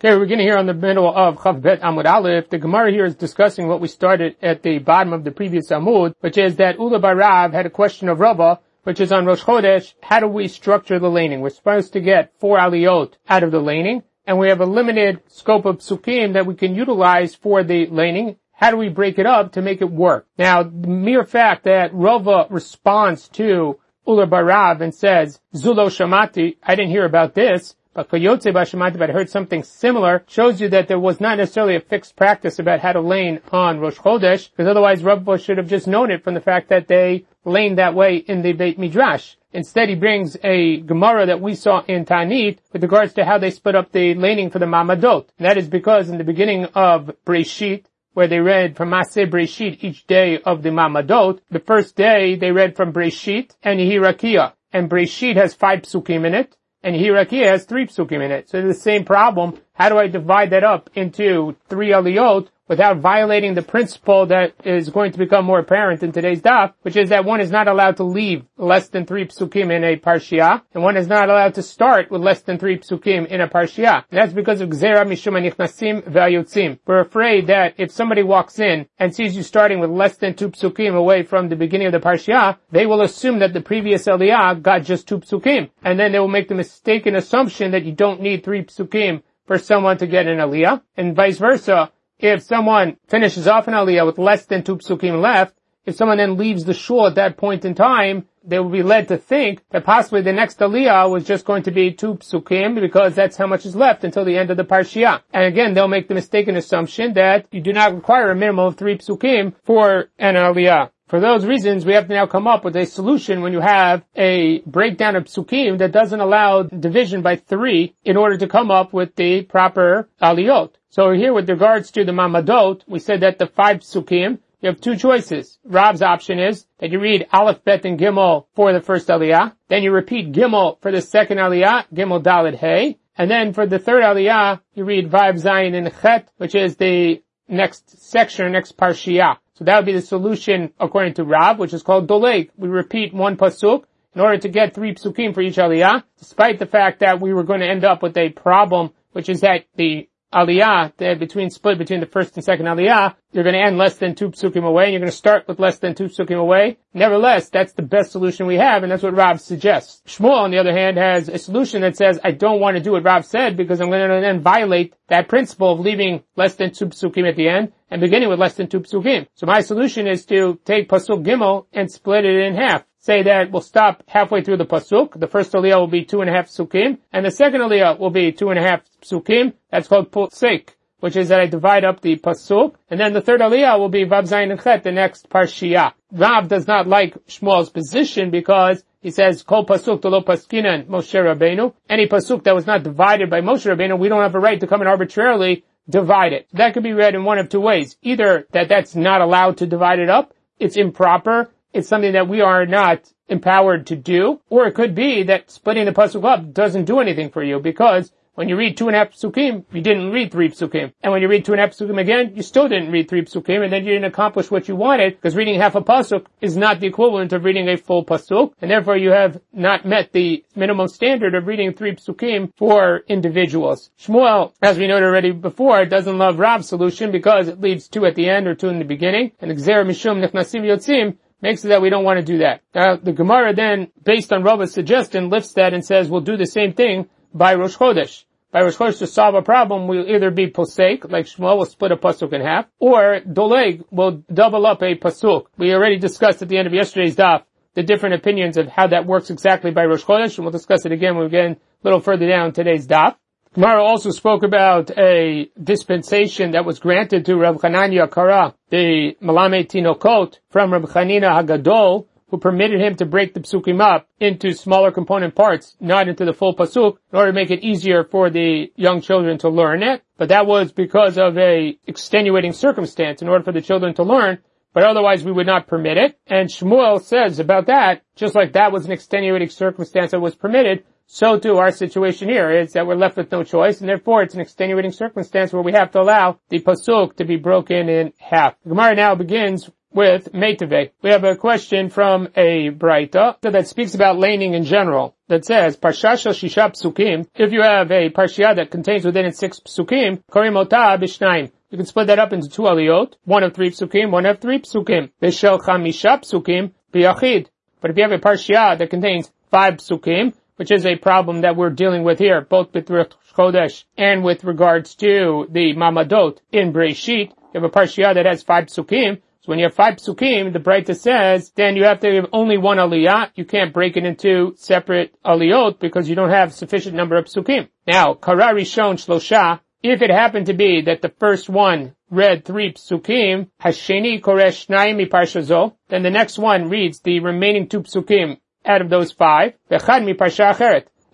[0.00, 2.50] Okay, we're going here on the middle of Chav Bet Amud Aleph.
[2.50, 6.14] The Gemara here is discussing what we started at the bottom of the previous Amud,
[6.20, 9.94] which is that Ula Barav had a question of Rava, which is on Rosh Chodesh,
[10.00, 11.40] how do we structure the laning?
[11.40, 15.20] We're supposed to get four aliyot out of the laning, and we have a limited
[15.26, 18.36] scope of psukim that we can utilize for the laning.
[18.52, 20.28] How do we break it up to make it work?
[20.38, 26.76] Now, the mere fact that Rava responds to Ula Barav and says, Zulo Shamati, I
[26.76, 27.74] didn't hear about this,
[28.06, 32.58] but but heard something similar, shows you that there was not necessarily a fixed practice
[32.58, 36.22] about how to lane on Rosh Chodesh, because otherwise Rav should have just known it
[36.22, 39.34] from the fact that they lane that way in the Beit Midrash.
[39.52, 43.50] Instead, he brings a Gemara that we saw in Tanit with regards to how they
[43.50, 45.26] split up the laning for the Mamadot.
[45.38, 49.82] And that is because in the beginning of Breshit, where they read from Maseh Breshit
[49.82, 54.52] each day of the Mamadot, the first day they read from Breshit and Yehirakia.
[54.70, 58.48] And Breshit has five psukim in it, and Hirakia has three psukim in it.
[58.48, 59.58] So the same problem.
[59.78, 64.90] How do I divide that up into three aliyot without violating the principle that is
[64.90, 67.96] going to become more apparent in today's daf, which is that one is not allowed
[67.96, 71.62] to leave less than three psukim in a parshiah, and one is not allowed to
[71.62, 74.04] start with less than three psukim in a parshiah.
[74.10, 76.80] And that's because of gzera mishum anichnasim v'ayotzim.
[76.84, 80.50] We're afraid that if somebody walks in and sees you starting with less than two
[80.50, 84.60] psukim away from the beginning of the parshiah, they will assume that the previous aliyah
[84.60, 88.20] got just two psukim, and then they will make the mistaken assumption that you don't
[88.20, 93.46] need three psukim for someone to get an aliyah, and vice versa if someone finishes
[93.46, 95.54] off an aliyah with less than two psukim left,
[95.84, 99.08] if someone then leaves the shul at that point in time, they will be led
[99.08, 103.14] to think that possibly the next aliyah was just going to be two psukim because
[103.14, 105.22] that's how much is left until the end of the parshiah.
[105.32, 108.76] And again, they'll make the mistaken assumption that you do not require a minimum of
[108.76, 110.90] three psukim for an aliyah.
[111.08, 114.04] For those reasons, we have to now come up with a solution when you have
[114.14, 118.92] a breakdown of psukim that doesn't allow division by three in order to come up
[118.92, 120.74] with the proper aliyot.
[120.90, 124.82] So here with regards to the mamadot, we said that the five psukim, you have
[124.82, 125.58] two choices.
[125.66, 129.54] Rav's option is that you read Aleph, Bet, and Gimel for the first aliyah.
[129.68, 132.98] Then you repeat Gimel for the second aliyah, Gimel, Dalet, Hey.
[133.16, 137.22] And then for the third aliyah, you read Vav, Zayin, and Chet, which is the
[137.48, 139.38] next section, next parshiah.
[139.58, 142.50] So that would be the solution according to Rav, which is called Doleg.
[142.56, 143.82] We repeat one pasuk
[144.14, 147.42] in order to get three psukim for each aliyah, despite the fact that we were
[147.42, 152.00] going to end up with a problem, which is that the aliyah, between split between
[152.00, 154.92] the first and second aliyah, you're going to end less than two psukim away, and
[154.92, 156.78] you're going to start with less than two psukim away.
[156.94, 160.02] Nevertheless, that's the best solution we have, and that's what Rav suggests.
[160.06, 162.92] Shmuel, on the other hand, has a solution that says, I don't want to do
[162.92, 166.72] what Rav said because I'm going to then violate that principle of leaving less than
[166.72, 169.26] two psukim at the end and beginning with less than two psukim.
[169.34, 173.50] So my solution is to take pasuk gimel and split it in half say that
[173.50, 175.18] we'll stop halfway through the pasuk.
[175.18, 178.10] The first aliyah will be two and a half psukim, and the second aliyah will
[178.10, 179.54] be two and a half psukim.
[179.70, 180.64] That's called pusik,
[181.00, 184.04] which is that I divide up the pasuk, and then the third aliyah will be
[184.04, 185.92] vav zayin and chet, the next parshiah.
[186.12, 191.18] Rav does not like Shmuel's position because he says, Kol pasuk to lo paskinan Moshe
[191.28, 191.72] Rabbeinu.
[191.88, 194.66] Any pasuk that was not divided by Moshe Rabbeinu, we don't have a right to
[194.66, 196.46] come and arbitrarily divide it.
[196.52, 197.96] That could be read in one of two ways.
[198.02, 202.40] Either that that's not allowed to divide it up, it's improper, it's something that we
[202.40, 206.84] are not empowered to do, or it could be that splitting the pasuk up doesn't
[206.84, 210.12] do anything for you because when you read two and a half psukim, you didn't
[210.12, 210.92] read three psukim.
[211.02, 213.22] And when you read two and a half psukim again, you still didn't read three
[213.22, 216.56] psukim, and then you didn't accomplish what you wanted, because reading half a pasuk is
[216.56, 220.44] not the equivalent of reading a full pasuk, and therefore you have not met the
[220.54, 223.90] minimum standard of reading three psukim for individuals.
[223.98, 228.14] Shmuel, as we noted already before, doesn't love Rav's solution because it leaves two at
[228.14, 231.82] the end or two in the beginning, and Xer Mishum Nechnasim Yotzim makes it that
[231.82, 232.62] we don't want to do that.
[232.74, 236.46] Now, the Gemara then, based on Rava's suggestion, lifts that and says we'll do the
[236.46, 238.24] same thing by Rosh Chodesh.
[238.50, 241.92] By Rosh Chodesh to solve a problem, we'll either be posek, like Shmuel will split
[241.92, 245.46] a pasuk in half, or doleg will double up a pasuk.
[245.58, 247.42] We already discussed at the end of yesterday's daf
[247.74, 250.92] the different opinions of how that works exactly by Rosh Chodesh, and we'll discuss it
[250.92, 253.16] again when we get a little further down today's daf.
[253.54, 259.66] Gemara also spoke about a dispensation that was granted to Rav Chananya Kara, the Malame
[259.66, 264.92] Tinokot, from Rav Chanina Hagadol, who permitted him to break the psukim up into smaller
[264.92, 268.70] component parts, not into the full pasuk, in order to make it easier for the
[268.76, 270.02] young children to learn it.
[270.18, 274.38] But that was because of a extenuating circumstance in order for the children to learn,
[274.74, 276.18] but otherwise we would not permit it.
[276.26, 280.84] And Shmuel says about that, just like that was an extenuating circumstance that was permitted,
[281.08, 284.34] so too our situation here is that we're left with no choice, and therefore it's
[284.34, 288.54] an extenuating circumstance where we have to allow the pasuk to be broken in half.
[288.62, 290.90] The Gemara now begins with Meitave.
[291.02, 295.16] We have a question from a Braita that speaks about laning in general.
[295.28, 299.60] That says, Parshasha Shisha Psukim, if you have a Parshiah that contains within it six
[299.60, 301.50] Psukim, Karim Bishnaim.
[301.70, 304.58] You can split that up into two aliyot, one of three psukim, one of three
[304.58, 305.10] psukim.
[305.20, 307.48] Bishel chamisha psukim biyachid.
[307.82, 311.54] But if you have a parshiah that contains five psukim, which is a problem that
[311.54, 316.72] we're dealing with here, both with Rosh Chodesh and with regards to the Mamadot in
[316.72, 320.52] Breshit, you have a parshiah that has five psukim, so when you have five psukim,
[320.52, 323.30] the Braita says, then you have to have only one aliyah.
[323.36, 327.68] You can't break it into separate aliyot because you don't have sufficient number of psukim.
[327.86, 332.72] Now, karari shon shlosha, if it happened to be that the first one read three
[332.72, 338.38] psukim, hasheni koresh naim parshazo, then the next one reads the remaining two psukim
[338.68, 339.54] out of those five,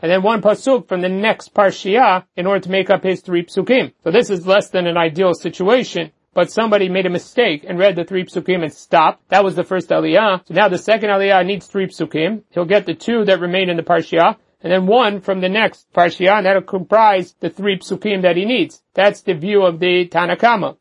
[0.05, 3.45] and then one pasuk from the next parshiah in order to make up his three
[3.45, 3.93] psukim.
[4.03, 7.97] So this is less than an ideal situation, but somebody made a mistake and read
[7.97, 9.23] the three psukim and stopped.
[9.31, 10.47] That was the first aliyah.
[10.47, 12.43] So now the second aliyah needs three psukim.
[12.51, 15.87] He'll get the two that remain in the parshiah, and then one from the next
[15.95, 18.83] parshiah, and that'll comprise the three psukim that he needs.
[18.95, 20.77] That's the view of the Tanakama.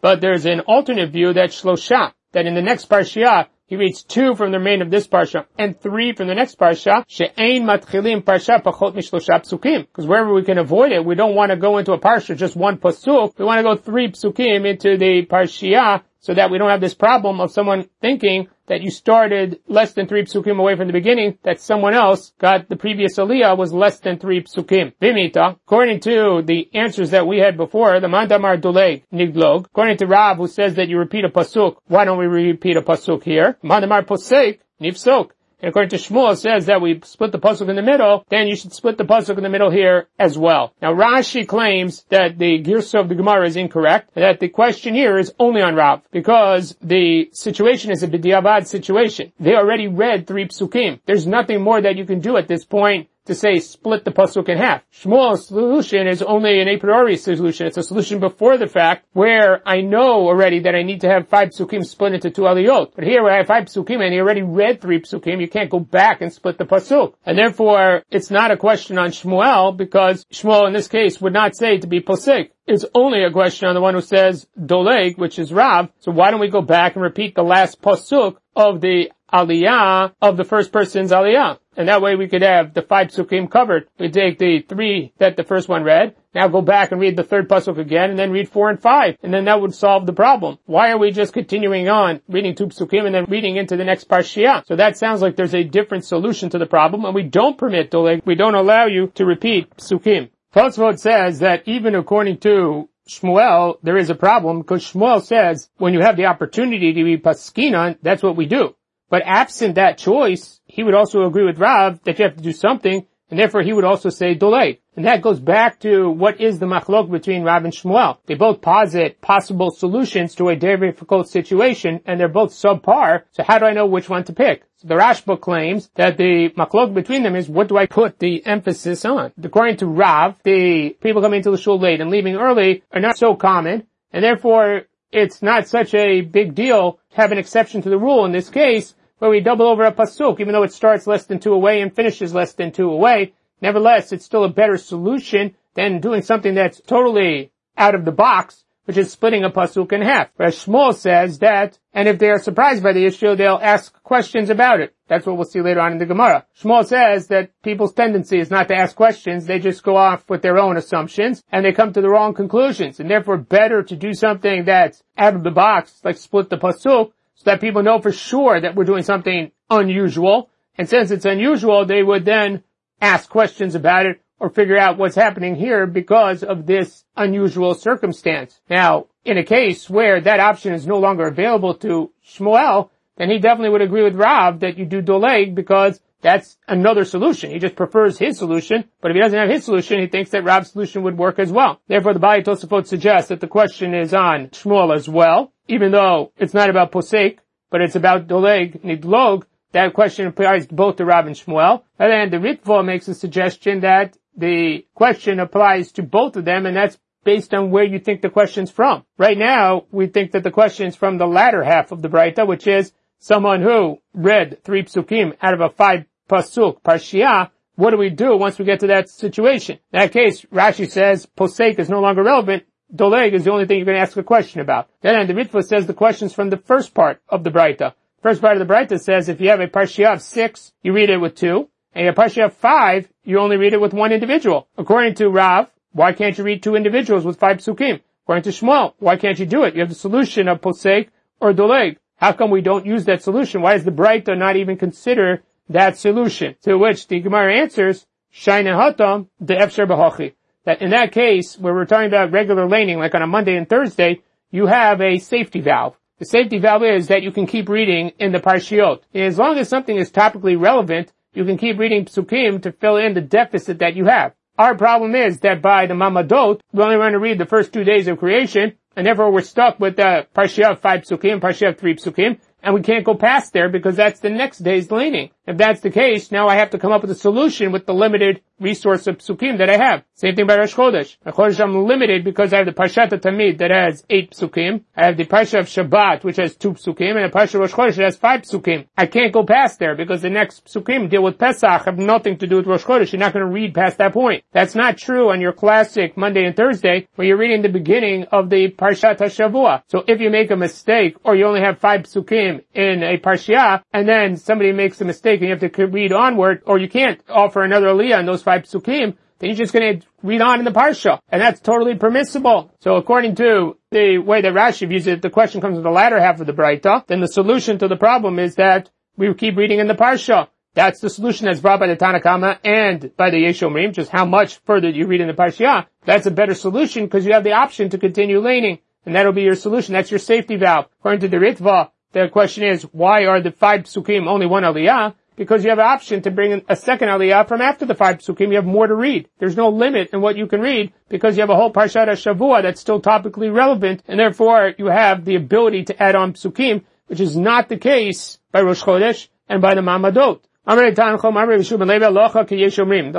[0.00, 4.34] But there's an alternate view that Shlosha, that in the next parshiah, he reads two
[4.34, 7.04] from the remainder of this parsha and three from the next parsha.
[7.08, 9.86] She'ein matchilim parsha pachot mishlosha psukim.
[9.86, 12.54] Because wherever we can avoid it, we don't want to go into a parsha just
[12.54, 13.32] one pasuk.
[13.38, 16.94] We want to go three psukim into the parshiah so that we don't have this
[16.94, 21.36] problem of someone thinking that you started less than three psukim away from the beginning,
[21.42, 24.92] that someone else got the previous aliyah was less than three psukim.
[25.02, 30.06] Vimita, according to the answers that we had before, the mandamar doleg nigdlog, according to
[30.06, 33.58] Rav who says that you repeat a pasuk, why don't we repeat a pasuk here?
[33.64, 35.30] Mandamar posek nifsok.
[35.62, 38.72] According to Shmuel, says that we split the pasuk in the middle, then you should
[38.72, 40.72] split the pasuk in the middle here as well.
[40.82, 45.18] Now Rashi claims that the Girsa of the Gemara is incorrect, that the question here
[45.18, 49.32] is only on Rav, because the situation is a b'diavad situation.
[49.38, 51.00] They already read three psukim.
[51.06, 54.48] There's nothing more that you can do at this point to say split the pasuk
[54.48, 54.82] in half.
[54.92, 57.66] Shmuel's solution is only an a priori solution.
[57.66, 61.28] It's a solution before the fact where I know already that I need to have
[61.28, 62.92] five psukim split into two aliyot.
[62.94, 65.78] But here I have five psukim and he already read three psukim, you can't go
[65.78, 67.14] back and split the pasuk.
[67.24, 71.56] And therefore, it's not a question on Shmuel because Shmuel in this case would not
[71.56, 72.50] say to be posik.
[72.66, 75.90] It's only a question on the one who says doleg, which is Rav.
[75.98, 80.36] So why don't we go back and repeat the last pasuk of the aliyah of
[80.36, 81.58] the first person's aliyah.
[81.76, 83.88] And that way we could have the five psukim covered.
[83.98, 87.24] We take the three that the first one read, now go back and read the
[87.24, 90.12] third pasuk again, and then read four and five, and then that would solve the
[90.12, 90.58] problem.
[90.66, 94.08] Why are we just continuing on reading two psukim and then reading into the next
[94.08, 94.64] parshiah?
[94.66, 97.90] So that sounds like there's a different solution to the problem, and we don't permit
[97.90, 100.30] doleg, we don't allow you to repeat psukim.
[100.54, 105.94] Tosfot says that even according to Shmuel, there is a problem because Shmuel says when
[105.94, 108.74] you have the opportunity to be paskinan, that's what we do.
[109.10, 112.50] But absent that choice, he would also agree with Rav that you have to do
[112.50, 114.78] something, and therefore he would also say doleg.
[114.96, 118.16] And that goes back to what is the machlok between Rav and Shmuel.
[118.24, 123.42] They both posit possible solutions to a very difficult situation, and they're both subpar, so
[123.42, 124.64] how do I know which one to pick?
[124.76, 128.44] So the Rashba claims that the machlok between them is what do I put the
[128.46, 129.32] emphasis on?
[129.42, 133.18] According to Rav, the people coming to the shul late and leaving early are not
[133.18, 137.90] so common, and therefore it's not such a big deal to have an exception to
[137.90, 141.06] the rule in this case, where we double over a pasuk, even though it starts
[141.06, 143.32] less than two away and finishes less than two away.
[143.60, 148.64] Nevertheless, it's still a better solution than doing something that's totally out of the box,
[148.86, 150.30] which is splitting a pasuk in half.
[150.34, 154.50] Whereas Shmuel says that, and if they are surprised by the issue, they'll ask questions
[154.50, 154.92] about it.
[155.06, 156.44] That's what we'll see later on in the Gemara.
[156.60, 160.42] Shmuel says that people's tendency is not to ask questions, they just go off with
[160.42, 164.14] their own assumptions, and they come to the wrong conclusions, and therefore better to do
[164.14, 168.12] something that's out of the box, like split the pasuk, so that people know for
[168.12, 170.48] sure that we're doing something unusual.
[170.78, 172.62] And since it's unusual, they would then
[173.00, 178.60] ask questions about it or figure out what's happening here because of this unusual circumstance.
[178.70, 183.40] Now, in a case where that option is no longer available to Shmuel, then he
[183.40, 187.50] definitely would agree with Rav that you do doleg because that's another solution.
[187.50, 190.44] He just prefers his solution, but if he doesn't have his solution, he thinks that
[190.44, 191.80] Rav's solution would work as well.
[191.88, 196.32] Therefore, the Bali Tosafot suggests that the question is on Shmuel as well, even though
[196.38, 197.38] it's not about posek,
[197.70, 201.82] but it's about doleg, nidlog, that question applies both to Rav and Shmuel.
[201.98, 206.66] And then the Ritva makes a suggestion that the question applies to both of them,
[206.66, 209.04] and that's based on where you think the question's from.
[209.16, 212.46] Right now, we think that the question is from the latter half of the Braita,
[212.46, 217.98] which is someone who read three psukim out of a five pasuk, parshia, what do
[217.98, 219.78] we do once we get to that situation?
[219.92, 223.78] In that case, Rashi says posek is no longer relevant Doleg is the only thing
[223.78, 224.90] you're going to ask a question about.
[225.00, 227.94] Then the Ritva says the questions from the first part of the Breita.
[228.22, 231.08] First part of the Breita says if you have a Parshiah of six, you read
[231.08, 231.70] it with two.
[231.94, 234.68] And a Parshiah of five, you only read it with one individual.
[234.76, 238.00] According to Rav, why can't you read two individuals with five psukim?
[238.24, 239.74] According to Shmuel, why can't you do it?
[239.74, 241.08] You have the solution of posek
[241.40, 241.96] or doleg.
[242.16, 243.62] How come we don't use that solution?
[243.62, 246.56] Why does the Breita not even consider that solution?
[246.62, 250.34] To which the Gemara answers, Shaina hatam the efsher b'hochi.
[250.64, 253.68] That in that case, where we're talking about regular laning, like on a Monday and
[253.68, 255.96] Thursday, you have a safety valve.
[256.18, 259.00] The safety valve is that you can keep reading in the parshiot.
[259.12, 263.14] As long as something is topically relevant, you can keep reading psukim to fill in
[263.14, 264.34] the deficit that you have.
[264.58, 267.84] Our problem is that by the Mamadot, we only want to read the first two
[267.84, 271.96] days of creation, and therefore we're stuck with the of five psukim, Parshiah of three
[271.96, 275.30] psukim, and we can't go past there because that's the next day's laning.
[275.46, 277.94] If that's the case, now I have to come up with a solution with the
[277.94, 280.04] limited resource of psukim that I have.
[280.14, 281.16] Same thing by Rosh Chodesh.
[281.24, 284.84] Rosh Chodesh I'm limited because I have the Parshat Tamid that has eight psukim.
[284.96, 287.72] I have the Parsha of Shabbat which has two psukim and the Parsha of Rosh
[287.72, 288.86] Chodesh that has five psukim.
[288.96, 292.46] I can't go past there because the next psukim deal with Pesach have nothing to
[292.46, 293.10] do with Rosh Chodesh.
[293.12, 294.44] You're not going to read past that point.
[294.52, 298.48] That's not true on your classic Monday and Thursday where you're reading the beginning of
[298.48, 299.82] the Parshat HaShavua.
[299.88, 303.82] So if you make a mistake or you only have five psukim in a Parsha
[303.92, 307.20] and then somebody makes a mistake and you have to read onward or you can't
[307.28, 310.64] offer another aliyah in those five psukim, then you're just going to read on in
[310.64, 312.72] the parsha, and that's totally permissible.
[312.78, 316.20] So according to the way that Rashi views it, the question comes in the latter
[316.20, 319.80] half of the Breita, then the solution to the problem is that we keep reading
[319.80, 320.48] in the parsha.
[320.74, 324.58] That's the solution that's brought by the Tanakama and by the Yeshomrim, just how much
[324.60, 325.86] further you read in the parsha.
[326.04, 329.42] That's a better solution because you have the option to continue laning, and that'll be
[329.42, 329.92] your solution.
[329.92, 330.86] That's your safety valve.
[331.00, 335.14] According to the Ritva, the question is, why are the five psukim only one aliyah?
[335.36, 338.18] Because you have an option to bring in a second aliyah from after the five
[338.18, 338.48] psukim.
[338.48, 339.28] You have more to read.
[339.38, 342.62] There's no limit in what you can read because you have a whole parshat Shavua
[342.62, 347.20] that's still topically relevant, and therefore you have the ability to add on psukim, which
[347.20, 350.40] is not the case by Rosh Chodesh and by the Mamadot.
[350.64, 350.72] The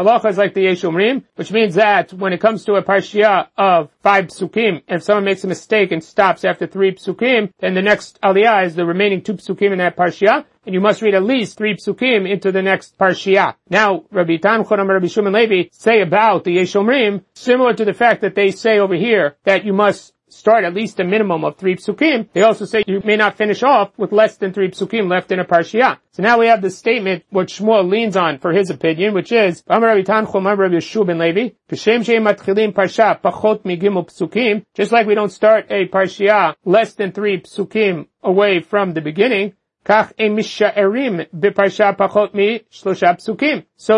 [0.01, 3.89] halacha is like the Yeshomrim, which means that when it comes to a parsha of
[4.01, 8.17] five psukim, if someone makes a mistake and stops after three psukim, then the next
[8.21, 11.57] aliyah is the remaining two psukim in that parsha, and you must read at least
[11.57, 13.55] three psukim into the next parsha.
[13.69, 18.21] Now, Rabbi Tanchum and Rabbi Shimon Levi say about the Yeshomrim, similar to the fact
[18.21, 21.75] that they say over here that you must start at least a minimum of three
[21.75, 22.27] psukim.
[22.33, 25.39] They also say you may not finish off with less than three psukim left in
[25.39, 25.99] a parshiah.
[26.11, 29.63] So now we have the statement which Shmuel leans on for his opinion, which is,
[34.75, 39.53] just like we don't start a parshiah less than three psukim away from the beginning,
[39.85, 40.09] so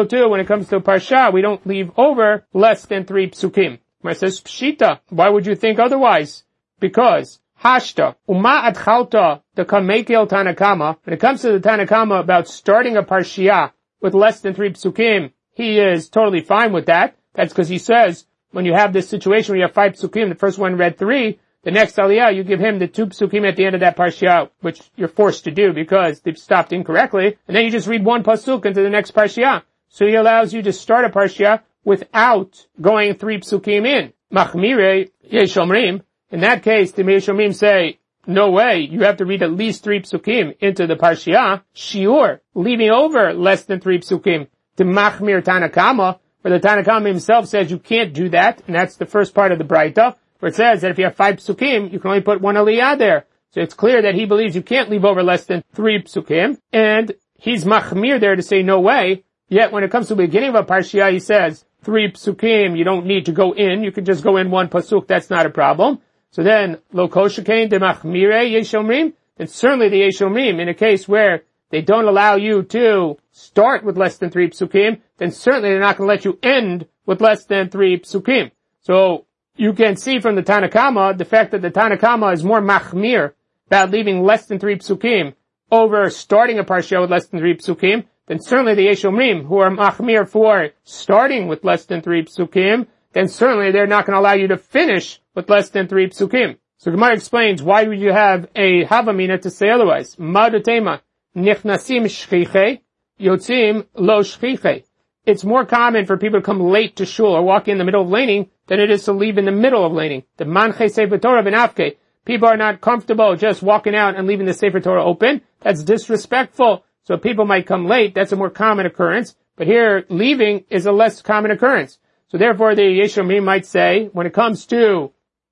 [0.05, 3.79] too, when it comes to parsha, we don't leave over less than three psukim.
[4.01, 4.99] Gemara says, Pshita.
[5.09, 6.43] Why would you think otherwise?
[6.79, 12.97] Because Hashta, Uma Adchalta, the Kamekel Tanakama, when it comes to the Tanakama about starting
[12.97, 17.15] a Parshia with less than three psukim, he is totally fine with that.
[17.33, 20.35] That's because he says, when you have this situation where you have five psukim, the
[20.35, 23.65] first one read three, the next aliyah, you give him the two psukim at the
[23.65, 27.65] end of that parsha, which you're forced to do because they've stopped incorrectly, and then
[27.65, 29.63] you just read one pasuk into the next parsha.
[29.89, 34.13] So he allows you to start a parsha without going three psukim in.
[34.31, 36.03] Machmire Yeshomrim.
[36.29, 40.01] In that case, the Yeshomrim say, no way, you have to read at least three
[40.01, 41.63] psukim into the parshiah.
[41.75, 44.49] Shiur, leaving over less than three psukim.
[44.77, 49.07] To Machmir Tanakama, where the Tanakama himself says you can't do that, and that's the
[49.07, 50.15] first part of the Breita,
[50.45, 52.99] where it says that if you have five psukim, you can only put one aliyah
[52.99, 53.25] there.
[53.49, 57.15] So it's clear that he believes you can't leave over less than three psukim, and
[57.33, 59.23] he's machmir there to say no way.
[59.49, 62.83] Yet when it comes to the beginning of a parshiah, he says, three psukim, you
[62.83, 63.83] don't need to go in.
[63.83, 65.07] You can just go in one pasuk.
[65.07, 65.97] That's not a problem.
[66.29, 69.13] So then, lo de demachmire yeshomrim.
[69.37, 73.97] And certainly the yeshomrim, in a case where they don't allow you to start with
[73.97, 77.45] less than three psukim, then certainly they're not going to let you end with less
[77.45, 78.51] than three psukim.
[78.81, 79.25] So
[79.55, 83.33] you can see from the Tanakama the fact that the Tanakama is more machmir
[83.67, 85.33] about leaving less than three psukim
[85.71, 89.69] over starting a parsha with less than three psukim then certainly the Yeshomrim, who are
[89.69, 94.33] machmir for starting with less than three psukim, then certainly they're not going to allow
[94.33, 96.57] you to finish with less than three psukim.
[96.77, 100.15] So Gemara explains why would you have a havamina to say otherwise?
[100.15, 101.01] Madatema
[101.35, 102.81] nichnasim shchiche
[103.19, 104.83] yotzim lo shchiche.
[105.25, 108.03] It's more common for people to come late to shul or walk in the middle
[108.03, 110.23] of laning than it is to leave in the middle of laning.
[110.37, 111.97] The manche sefer Torah benafke.
[112.25, 115.41] People are not comfortable just walking out and leaving the sefer Torah open.
[115.61, 118.13] That's disrespectful so people might come late.
[118.15, 119.35] That's a more common occurrence.
[119.55, 121.99] But here, leaving is a less common occurrence.
[122.27, 125.11] So therefore, the Yeshomim might say, when it comes to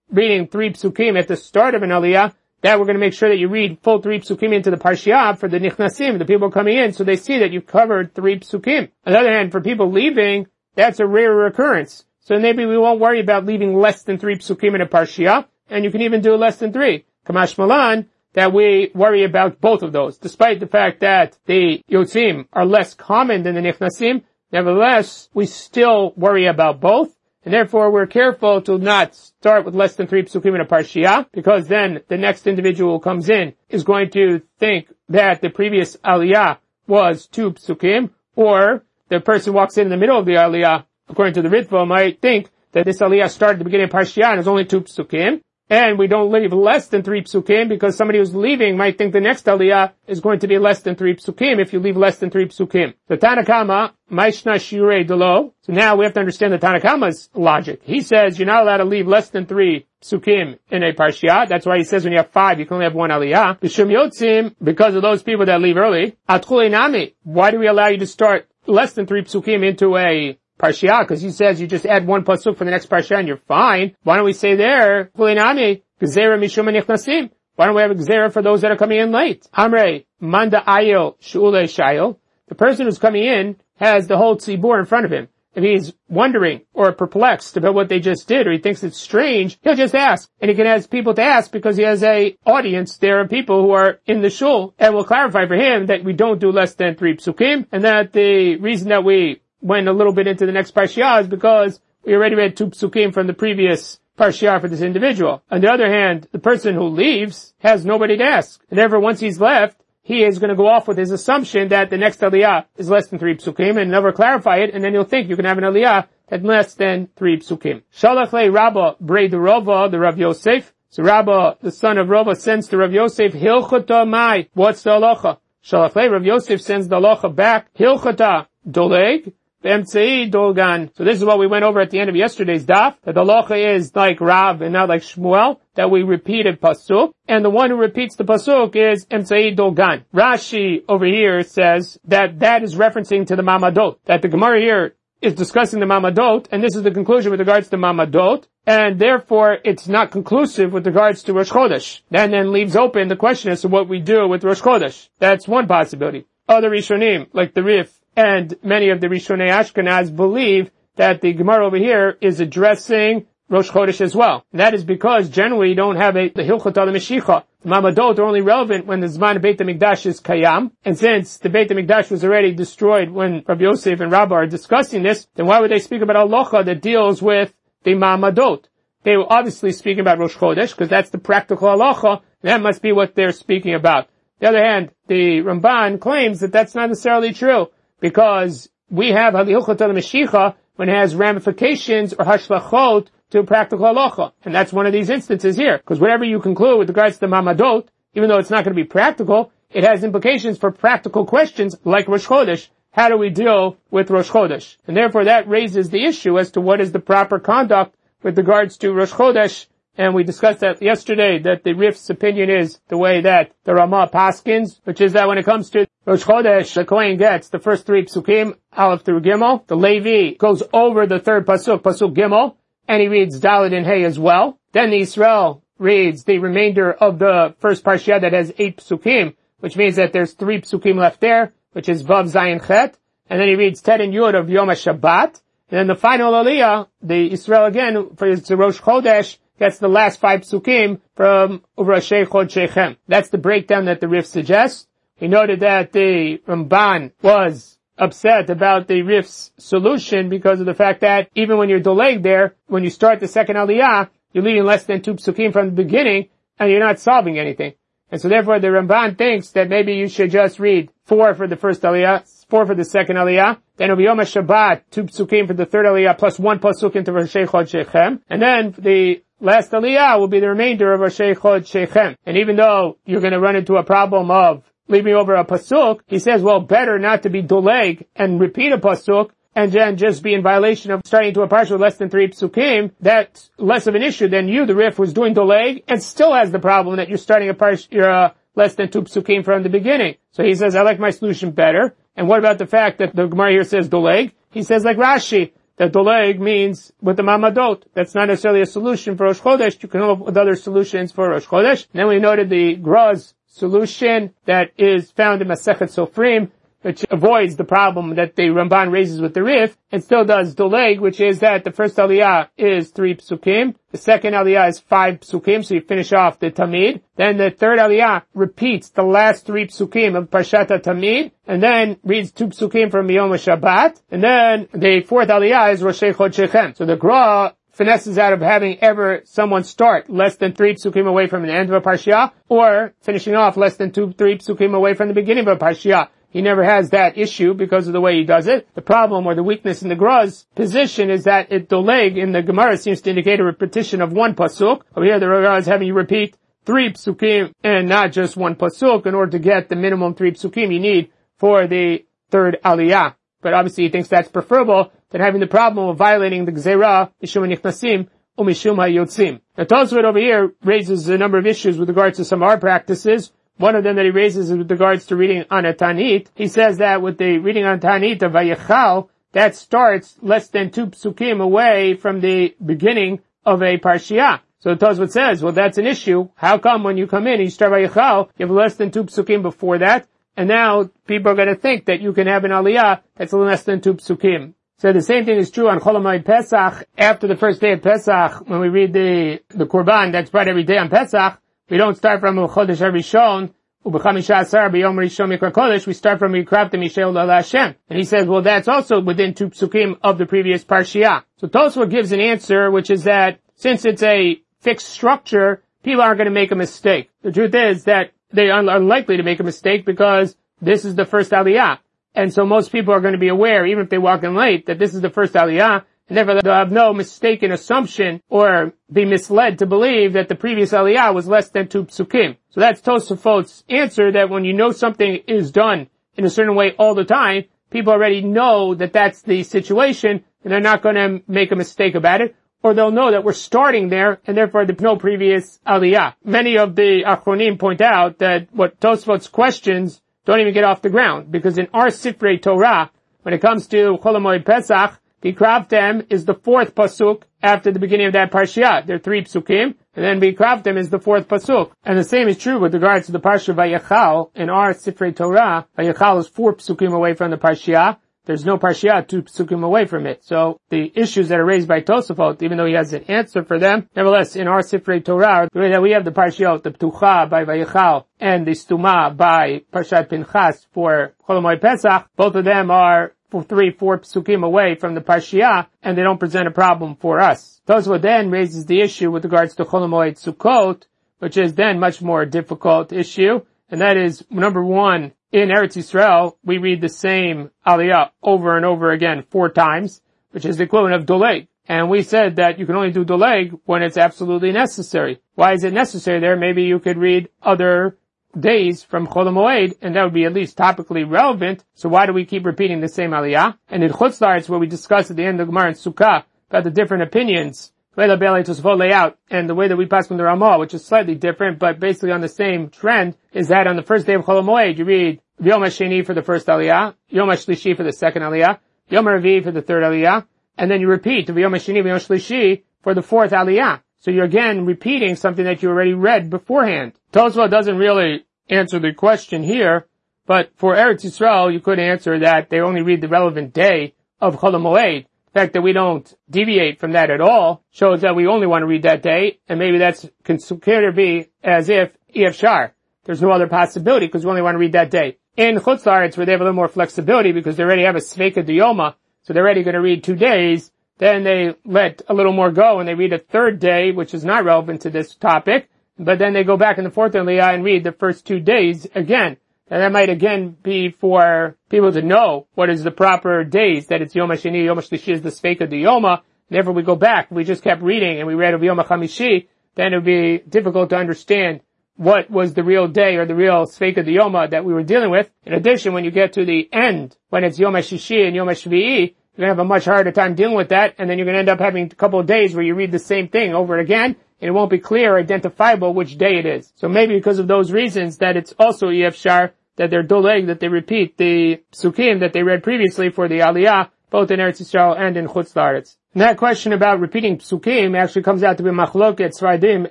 [0.10, 3.30] reading three psukim at the start of an aliyah, that we're going to make sure
[3.30, 6.78] that you read full three psukim into the parshiah for the nichnasim, the people coming
[6.78, 8.90] in, so they see that you've covered three psukim.
[9.06, 12.06] On the other hand, for people leaving, that's a rare occurrence.
[12.22, 15.84] So maybe we won't worry about leaving less than three psukim in a parshiah, and
[15.84, 17.06] you can even do less than three.
[17.28, 22.48] Kamash Malan, that we worry about both of those, despite the fact that the yotzim
[22.54, 24.24] are less common than the nichnasim.
[24.54, 27.14] Nevertheless, we still worry about both,
[27.46, 31.28] and therefore we're careful to not start with less than three psukim in a parshiah,
[31.32, 35.98] because then the next individual who comes in is going to think that the previous
[35.98, 36.58] aliyah
[36.88, 41.34] was two psukim, or the person walks in in the middle of the aliyah, according
[41.34, 44.40] to the Ritva, might think that this aliyah started at the beginning of parshiah and
[44.40, 45.42] is only two psukim,
[45.74, 49.20] and we don't leave less than three psukim because somebody who's leaving might think the
[49.20, 52.30] next aliyah is going to be less than three psukim if you leave less than
[52.30, 52.94] three psukim.
[53.08, 55.56] The Tanakama, Maishna Shirei Delo.
[55.62, 57.82] So now we have to understand the Tanakama's logic.
[57.84, 61.50] He says you're not allowed to leave less than three psukim in a parshiah.
[61.50, 63.60] That's why he says when you have five, you can only have one aliyah.
[63.60, 66.16] B'shum yotzim, because of those people that leave early.
[66.30, 71.02] Atchule Why do we allow you to start less than three psukim into a parshiah,
[71.02, 73.96] because he says you just add one pasuk for the next parshiah and you're fine.
[74.04, 77.32] Why don't we say there, Kulinami, Gzera Mishum Nichnasim?
[77.56, 79.48] Why don't we have a Gzera for those that are coming in late?
[79.54, 82.18] Amre, Manda Ayil, Shule Shayil.
[82.48, 85.28] The person who's coming in has the whole tzibur in front of him.
[85.56, 89.60] If he's wondering or perplexed about what they just did or he thinks it's strange,
[89.62, 90.28] he'll just ask.
[90.42, 93.62] And he can ask people to ask because he has a audience there of people
[93.62, 96.74] who are in the shul and will clarify for him that we don't do less
[96.74, 100.52] than three psukim and that the reason that we went a little bit into the
[100.52, 104.82] next parshiah is because we already read two psukim from the previous parshiah for this
[104.82, 105.42] individual.
[105.50, 108.62] On the other hand, the person who leaves has nobody to ask.
[108.70, 111.90] And therefore, once he's left, he is going to go off with his assumption that
[111.90, 115.06] the next aliyah is less than three psukim and never clarify it, and then you'll
[115.06, 117.84] think you can have an aliyah that's less than three psukim.
[117.96, 120.74] Shalach le Rabba Brei the Rav Yosef.
[120.90, 124.50] So Rabba, the son of Rava, sends to Rav Yosef, Hilchata Mai.
[124.54, 125.38] What's the halacha?
[125.64, 127.74] Shalach le Rav Yosef sends the halacha back.
[127.74, 129.34] Hilchata Doleg.
[129.64, 130.96] Dolgan.
[130.96, 133.24] So this is what we went over at the end of yesterday's daf, that the
[133.24, 137.70] halacha is like Rav and not like Shmuel, that we repeated pasuk, and the one
[137.70, 140.04] who repeats the pasuk is Emtsei Dolgan.
[140.14, 144.96] Rashi over here says that that is referencing to the Mamadot, that the Gemara here
[145.22, 149.58] is discussing the Mamadot, and this is the conclusion with regards to Mamadot, and therefore
[149.64, 152.02] it's not conclusive with regards to Rosh Chodesh.
[152.12, 155.08] And then leaves open the question as to what we do with Rosh Chodesh.
[155.20, 156.26] That's one possibility.
[156.48, 161.66] Other Rishonim, like the Rif and many of the Rishonei Ashkenaz believe that the Gemara
[161.66, 164.46] over here is addressing Rosh Chodesh as well.
[164.52, 167.44] And that is because generally you don't have a, the Hilchot al Mashiach.
[167.62, 170.72] The Mamadot are only relevant when the Zman Beit HaMikdash is Kayam.
[170.86, 175.04] And since the Beit HaMikdash was already destroyed when Rabbi Yosef and Rabbah are discussing
[175.04, 178.66] this, then why would they speak about halacha that deals with the Mamadot?
[179.04, 182.22] They were obviously speaking about Rosh Chodesh because that's the practical halacha.
[182.42, 184.06] That must be what they're speaking about.
[184.06, 187.68] On the other hand, the Ramban claims that that's not necessarily true
[188.04, 194.34] because we have Halilchot Mashiach when it has ramifications or hashvachot to practical halacha.
[194.44, 195.78] And that's one of these instances here.
[195.78, 198.88] Because whatever you conclude with regards to mamadot, even though it's not going to be
[198.88, 202.68] practical, it has implications for practical questions like Rosh Chodesh.
[202.92, 204.76] How do we deal with Rosh Chodesh?
[204.86, 208.76] And therefore that raises the issue as to what is the proper conduct with regards
[208.80, 213.22] to Rosh Chodesh and we discussed that yesterday, that the Rif's opinion is the way
[213.22, 217.18] that the Ramah paskins, which is that when it comes to Rosh Chodesh, the Kohen
[217.18, 219.68] gets the first three psukim, Aleph through Gimel.
[219.68, 222.56] The Levi goes over the third pasuk, pasuk Gimel,
[222.88, 224.60] and he reads Dalit and Hay as well.
[224.72, 229.78] Then the Israel reads the remainder of the first parsha that has eight psukim, which
[229.78, 232.98] means that there's three psukim left there, which is Vav Zayin Chet.
[233.30, 235.42] And then he reads Ted and Yud of Yom HaShabbat.
[235.70, 240.20] And then the final Aliyah, the Israel again, for his Rosh Chodesh, that's the last
[240.20, 242.98] five psukim from Uvrashi Chod Shechem.
[243.08, 244.88] That's the breakdown that the Rif suggests.
[245.16, 251.02] He noted that the Ramban was upset about the Rif's solution because of the fact
[251.02, 254.86] that even when you're delayed there, when you start the second Aliyah, you're leaving less
[254.86, 257.74] than two psukim from the beginning and you're not solving anything.
[258.10, 261.56] And so therefore the Ramban thinks that maybe you should just read four for the
[261.56, 265.54] first Aliyah, four for the second Aliyah, then it'll be Yom HaShabbat, two psukim for
[265.54, 268.22] the third Aliyah, plus one pasuk into Rosh Shechem.
[268.30, 272.16] And then the last aliyah will be the remainder of our Sheikhot Sheikhem.
[272.26, 276.00] And even though you're going to run into a problem of leaving over a pasuk,
[276.08, 280.24] he says, well, better not to be doleg and repeat a pasuk and then just
[280.24, 282.92] be in violation of starting to a with less than three psukim.
[283.02, 286.52] That's less of an issue than you, the Rif, was doing doleg and still has
[286.52, 289.70] the problem that you're starting a parsha, you're uh, less than two psukim from the
[289.70, 290.16] beginning.
[290.32, 291.94] So he says, I like my solution better.
[292.16, 294.32] And what about the fact that the Gemara here says doleg?
[294.52, 297.84] He says like Rashi, that doleg means with the mamadot.
[297.94, 299.82] That's not necessarily a solution for Rosh Chodesh.
[299.82, 301.88] You can come up with other solutions for Rosh Chodesh.
[301.94, 306.52] And then we noted the Gra's solution that is found in Masechet Sofrim,
[306.84, 311.00] which avoids the problem that the Ramban raises with the Rif, and still does Doleg,
[311.00, 315.64] which is that the first Aliyah is three psukim, the second Aliyah is five psukim,
[315.64, 320.18] so you finish off the Tamid, then the third Aliyah repeats the last three psukim
[320.18, 325.30] of Parshata Tamid, and then reads two psukim from Yom Shabbat, and then the fourth
[325.30, 326.76] Aliyah is Rosh Chodshechem.
[326.76, 331.28] So the Gra finesses out of having ever someone start less than three psukim away
[331.28, 334.94] from the end of a parsha, or finishing off less than two, three psukim away
[334.94, 336.08] from the beginning of a parsha.
[336.34, 338.68] He never has that issue because of the way he does it.
[338.74, 342.42] The problem or the weakness in the Gra's position is that it doleg in the
[342.42, 344.82] Gemara seems to indicate a repetition of one pasuk.
[344.96, 349.06] Over here the Gra is having you repeat three psukim and not just one pasuk
[349.06, 353.14] in order to get the minimum three psukim you need for the third aliyah.
[353.42, 357.48] But obviously he thinks that's preferable than having the problem of violating the Gzera, Mishum
[357.54, 358.08] Nichnasim,
[358.40, 359.40] Umishum HaYotzim.
[359.56, 362.58] Now Tosfot over here raises a number of issues with regards to some of our
[362.58, 363.32] practices.
[363.58, 366.28] One of them that he raises is with regards to reading on a Tanit.
[366.36, 370.88] He says that with the reading on Tanit of Vayechal, that starts less than two
[370.88, 374.42] psukim away from the beginning of a Parshiah.
[374.60, 376.30] So Tosfot says, well that's an issue.
[376.36, 379.04] How come when you come in and you start Vayechal, you have less than two
[379.04, 380.08] psukim before that?
[380.36, 383.64] And now people are going to think that you can have an aliyah that's less
[383.64, 384.54] than two psukim.
[384.80, 386.86] So the same thing is true on Cholamoid Pesach.
[386.98, 390.64] After the first day of Pesach, when we read the, the Korban that's brought every
[390.64, 393.54] day on Pesach, we don't start from Chodesh Harishon,
[393.86, 397.44] Ubechamisha Asar B'Yom Rishon Mikra we start from Yikrabta Mishael Lala.
[397.90, 401.24] And he says, well that's also within two psukim of the previous Parshiah.
[401.38, 406.18] So Tosfot gives an answer, which is that since it's a fixed structure, people aren't
[406.18, 407.10] going to make a mistake.
[407.22, 411.06] The truth is that they are unlikely to make a mistake because this is the
[411.06, 411.80] first aliyah.
[412.16, 414.68] And so most people are going to be aware, even if they walk in late,
[414.68, 419.66] that this is the first aliyah, they'll have no mistaken assumption or be misled to
[419.66, 422.38] believe that the previous aliyah was less than two psukim.
[422.50, 426.74] So that's Tosafot's answer that when you know something is done in a certain way
[426.78, 431.22] all the time, people already know that that's the situation, and they're not going to
[431.28, 434.80] make a mistake about it or they'll know that we're starting there, and therefore there's
[434.80, 436.16] no previous aliyah.
[436.24, 440.90] Many of the achronim point out that what Tosfot's questions don't even get off the
[440.90, 442.90] ground, because in our Sifrei Torah,
[443.24, 448.14] when it comes to Cholamoid Pesach, Bikravtem is the fourth pasuk after the beginning of
[448.14, 448.86] that parsha.
[448.86, 451.72] There are three psukim, and then Bikravtem is the fourth pasuk.
[451.84, 454.32] And the same is true with regards to the parsha Vayechal.
[454.36, 459.06] In our Sifrei Torah, Vayechal is four psukim away from the parsha, there's no parshiah
[459.06, 460.24] two psukim away from it.
[460.24, 463.60] So the issues that are raised by Tosafot, even though he has an answer for
[463.60, 467.30] them, nevertheless, in our Sifrei Torah, the way that we have the parshiot, the Ptucha
[467.30, 473.12] by Vayichal, and the Stuma by Parshat Pinchas for Cholamoy Pesach, both of them are
[473.42, 477.62] three, four psukim away from the parshiah, and they don't present a problem for us.
[477.68, 480.84] Tosafot then raises the issue with regards to Cholamoy Sukkot,
[481.18, 486.36] which is then much more difficult issue, and that is number one, in Eretz Yisrael,
[486.44, 490.94] we read the same aliyah over and over again four times, which is the equivalent
[490.94, 491.48] of doleg.
[491.66, 495.22] And we said that you can only do doleg when it's absolutely necessary.
[495.34, 496.36] Why is it necessary there?
[496.36, 497.98] Maybe you could read other
[498.40, 501.64] days from Chol Moed, and that would be at least topically relevant.
[501.74, 503.58] So why do we keep repeating the same aliyah?
[503.70, 506.64] And in Chutz La'aretz, where we discussed at the end of Gemara and Sukkah about
[506.64, 509.86] the different opinions the way the Bele Tosfot lay out and the way that we
[509.86, 513.50] pass from the Ramah, which is slightly different, but basically on the same trend, is
[513.50, 516.48] that on the first day of Chol Moed, you read Yom HaSheni for the first
[516.48, 520.26] Aliyah, Yom HaShlishi for the second Aliyah, Yom HaRavi for the third Aliyah,
[520.58, 523.82] and then you repeat Yom HaSheni, Yom HaShlishi for the fourth Aliyah.
[524.04, 526.92] So you're again repeating something that you already read beforehand.
[527.14, 529.88] Tosfot doesn't really answer the question here,
[530.26, 534.36] but for Eretz Yisrael, you could answer that they only read the relevant day of
[534.36, 535.06] Chol HaMoed.
[535.06, 538.64] The fact that we don't deviate from that at all shows that we only want
[538.64, 542.74] to read that day, and maybe that's considered to be as if EF Shar.
[543.06, 545.18] There's no other possibility because we only want to read that day.
[545.38, 548.00] In Chutzlar, it's where they have a little more flexibility because they already have a
[548.00, 550.73] Sveka Dioma, so they're already going to read two days.
[550.98, 554.24] Then they let a little more go and they read a third day, which is
[554.24, 555.70] not relevant to this topic.
[555.98, 558.88] But then they go back in the fourth Aliyah and read the first two days
[558.96, 559.38] again.
[559.70, 564.02] And that might again be for people to know what is the proper days, that
[564.02, 566.22] it's Yom HaSheni, Yom HaShlishi is the Sveka de Yoma.
[566.50, 569.94] Therefore we go back, we just kept reading and we read of Yom HaChamishi, then
[569.94, 571.62] it would be difficult to understand
[571.96, 575.12] what was the real day or the real Sveka de Yoma that we were dealing
[575.12, 575.30] with.
[575.46, 579.16] In addition, when you get to the end, when it's Yom HaShishi and Yom HaShvi'i,
[579.36, 581.36] you're going to have a much harder time dealing with that, and then you're going
[581.36, 583.78] to end up having a couple of days where you read the same thing over
[583.78, 586.72] again, and it won't be clear or identifiable which day it is.
[586.76, 590.60] So maybe because of those reasons that it's also EF Shar, that they're doleg, that
[590.60, 594.96] they repeat the psukim that they read previously for the aliyah both in Eretz Yisrael
[594.96, 595.98] and in Chutz La'aretz.
[596.14, 599.90] And that question about repeating psukim actually comes out to be machloket Sfardim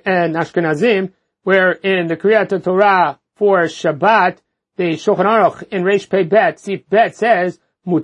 [0.05, 1.11] and Ashkenazim,
[1.43, 4.37] where in the Kriyat Torah for Shabbat,
[4.77, 7.99] the Shulchan Aruch in Reish Pei Bet, Sif Bet says, You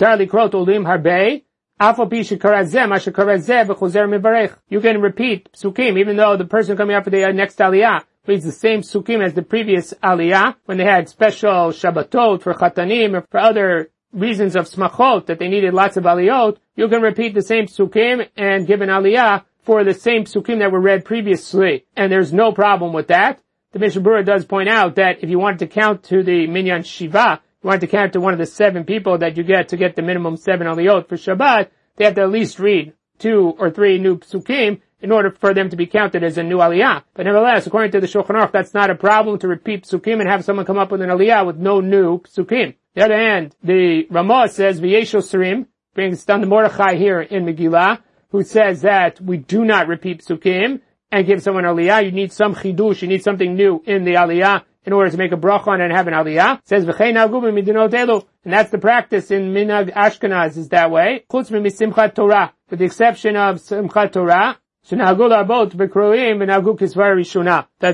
[4.81, 8.51] can repeat psukim, even though the person coming up for the next aliyah reads the
[8.51, 13.39] same psukim as the previous aliyah, when they had special Shabbatot for chatanim or for
[13.39, 17.65] other reasons of smachot that they needed lots of aliyot, you can repeat the same
[17.67, 21.85] psukim and give an aliyah for the same psukim that were read previously.
[21.95, 23.39] And there's no problem with that.
[23.71, 26.83] The Mishnah Berurah does point out that if you wanted to count to the minyan
[26.83, 29.95] shiva, want to count to one of the seven people that you get to get
[29.95, 33.99] the minimum seven aliyot for Shabbat, they have to at least read two or three
[33.99, 37.03] new psukim in order for them to be counted as a new aliyah.
[37.13, 40.29] But nevertheless, according to the Shulchan Aruch, that's not a problem to repeat psukim and
[40.29, 42.75] have someone come up with an aliyah with no new psukim.
[42.95, 48.01] The other hand, the Ramah says, V'yesho Sarim, brings down the Mordechai here in Megillah,
[48.29, 52.05] who says that we do not repeat psukim and give someone aliyah.
[52.05, 55.31] You need some chidush, you need something new in the aliyah in order to make
[55.31, 56.61] a bracha on it and have an aliyah.
[56.65, 61.25] Says v'chein midinot and that's the practice in minag Ashkenaz is that way.
[61.29, 64.57] Chutz simchat Torah, with the exception of simchat Torah.
[64.89, 65.45] That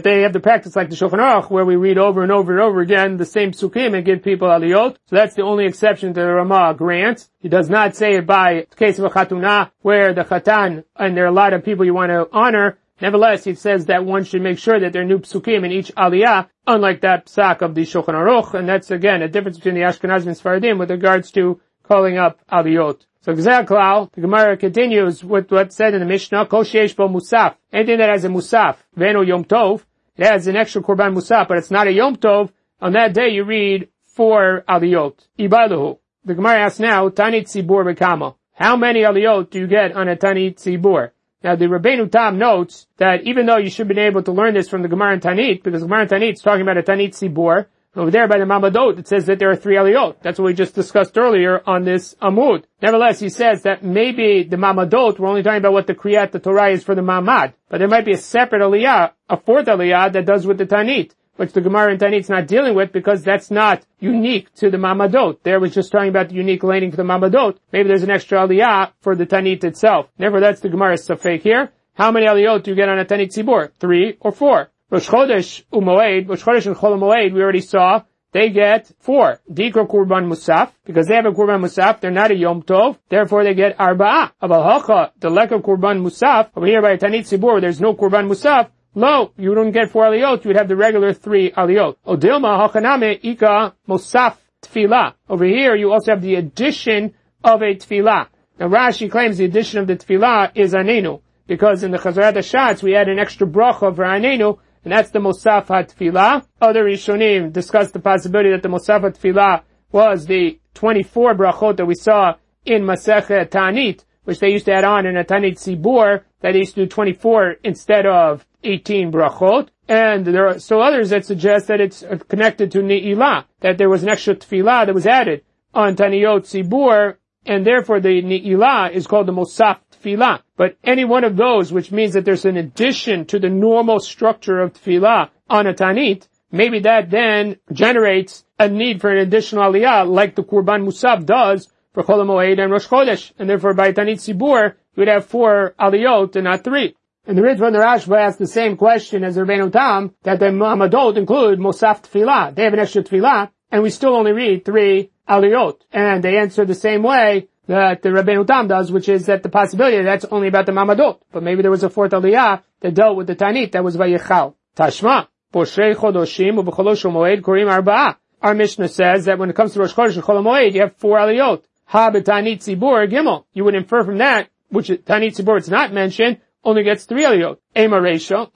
[0.03, 2.61] they have the practice like the Shulchan Aruch, where we read over and over and
[2.61, 4.95] over again the same psukim and give people aliyot.
[5.07, 7.29] So that's the only exception that the Ramah grants.
[7.39, 11.17] He does not say it by the case of a chatuna, where the chatan, and
[11.17, 14.23] there are a lot of people you want to honor, Nevertheless, he says that one
[14.23, 17.75] should make sure that there are new psukim in each aliyah, unlike that psak of
[17.75, 21.31] the Shulchan Aruch, and that's again a difference between the Ashkenazim and Sfaradim with regards
[21.31, 23.05] to calling up aliyot.
[23.21, 27.55] So Gzaklau, the Gemara continues with what's said in the Mishnah, Kol bo musaf.
[27.73, 29.83] Anything that has a musaf, veno yom tov,
[30.15, 32.51] it has an extra korban musaf, but it's not a yom tov,
[32.81, 35.27] on that day you read four aliyot.
[35.39, 35.97] Ibaluhu.
[36.23, 38.35] The Gemara asks now, Tanit Tzibur Bekama.
[38.53, 41.11] How many aliyot do you get on a Tanit Tzibur?
[41.43, 44.53] Now the Rabbeinu Tam notes that even though you should have been able to learn
[44.53, 47.11] this from the Gemara and Tanit, because Gemara and Tanit is talking about a Tanit
[47.11, 50.17] Sibor, over there by the Mamadot, it says that there are three aliyot.
[50.21, 52.65] That's what we just discussed earlier on this Amud.
[52.81, 56.39] Nevertheless, he says that maybe the Mamadot, we're only talking about what the Kriyat, the
[56.39, 57.53] Torah is for the Mamad.
[57.69, 61.11] But there might be a separate aliyah, a fourth aliyah that does with the Tanit
[61.35, 64.77] which the Gemara in Tanit is not dealing with because that's not unique to the
[64.77, 65.39] Mamadot.
[65.43, 67.57] There was just talking about the unique laning for the Mamadot.
[67.71, 70.07] Maybe there's an extra aliyah for the Tanit itself.
[70.17, 71.71] That's the Gemara's safek here.
[71.93, 73.71] How many aliyot do you get on a Tanit Tzibur?
[73.79, 74.69] Three or four?
[74.89, 79.39] Rosh Chodesh Umoed, Rosh Chodesh and Chol Moed, we already saw, they get four.
[79.51, 83.43] Dikro Kurban Musaf, because they have a Kurban Musaf, they're not a Yom Tov, therefore
[83.43, 84.31] they get Arba'ah.
[84.43, 88.27] Abal Hacha, the lack of Kurban Musaf, over here by Tanit Tzibur, there's no Kurban
[88.27, 91.97] Musaf, Lo, you don't get four aliyot, you would have the regular three aliyot.
[92.07, 95.13] Odilma hachaname ika mosaf tefillah.
[95.27, 98.27] Over here, you also have the addition of a tefillah.
[98.57, 102.81] Now Rashi claims the addition of the tefillah is anenu, because in the Chazarat Shatz
[102.81, 106.45] we add an extra bracha for anenu, and that's the mosaf tefillah.
[106.61, 111.95] Other Rishonim discuss the possibility that the mosaf tefillah was the 24 brachot that we
[111.95, 116.51] saw in Masechet Tanit, which they used to add on in a Tanit Sibur, that
[116.51, 121.25] they used to do 24 instead of 18 brachot, and there are still others that
[121.25, 125.43] suggest that it's connected to Ni'ilah, that there was an extra tefillah that was added
[125.73, 130.41] on Taniyot Sibur, and therefore the Ni'ilah is called the Mosaf tefillah.
[130.57, 134.59] But any one of those, which means that there's an addition to the normal structure
[134.59, 140.09] of tefillah on a Tanit, maybe that then generates a need for an additional aliyah,
[140.09, 144.17] like the Kurban Musaf does for Chol Moed and Rosh Chodesh, and therefore by Tanit
[144.17, 146.93] Sibur, you would have four aliyot and not three.
[147.25, 150.47] And the Ritva and the Rashba asked the same question as Rabbeinu Tam, that the
[150.47, 152.53] Mamadot include Mosaf Tfilah.
[152.53, 155.77] They have an extra Tfilah, and we still only read three Aliyot.
[155.91, 159.49] And they answer the same way that the Rabbeinu Tam does, which is that the
[159.49, 161.19] possibility that's only about the Mamadot.
[161.31, 164.53] But maybe there was a fourth Aliyah that dealt with the Tanit, that was Vayichal.
[164.75, 165.27] Tashma.
[165.53, 168.17] Poshrei Chodoshim u'b'cholosh Moed Korim Arba'ah.
[168.41, 170.95] Our Mishnah says that when it comes to Rosh Chodesh and Chol Moed, you have
[170.97, 171.63] four Aliyot.
[171.93, 177.57] You would infer from that, which Tanit Tzibur it's not mentioned, only gets three aliyot.
[177.77, 178.01] Ema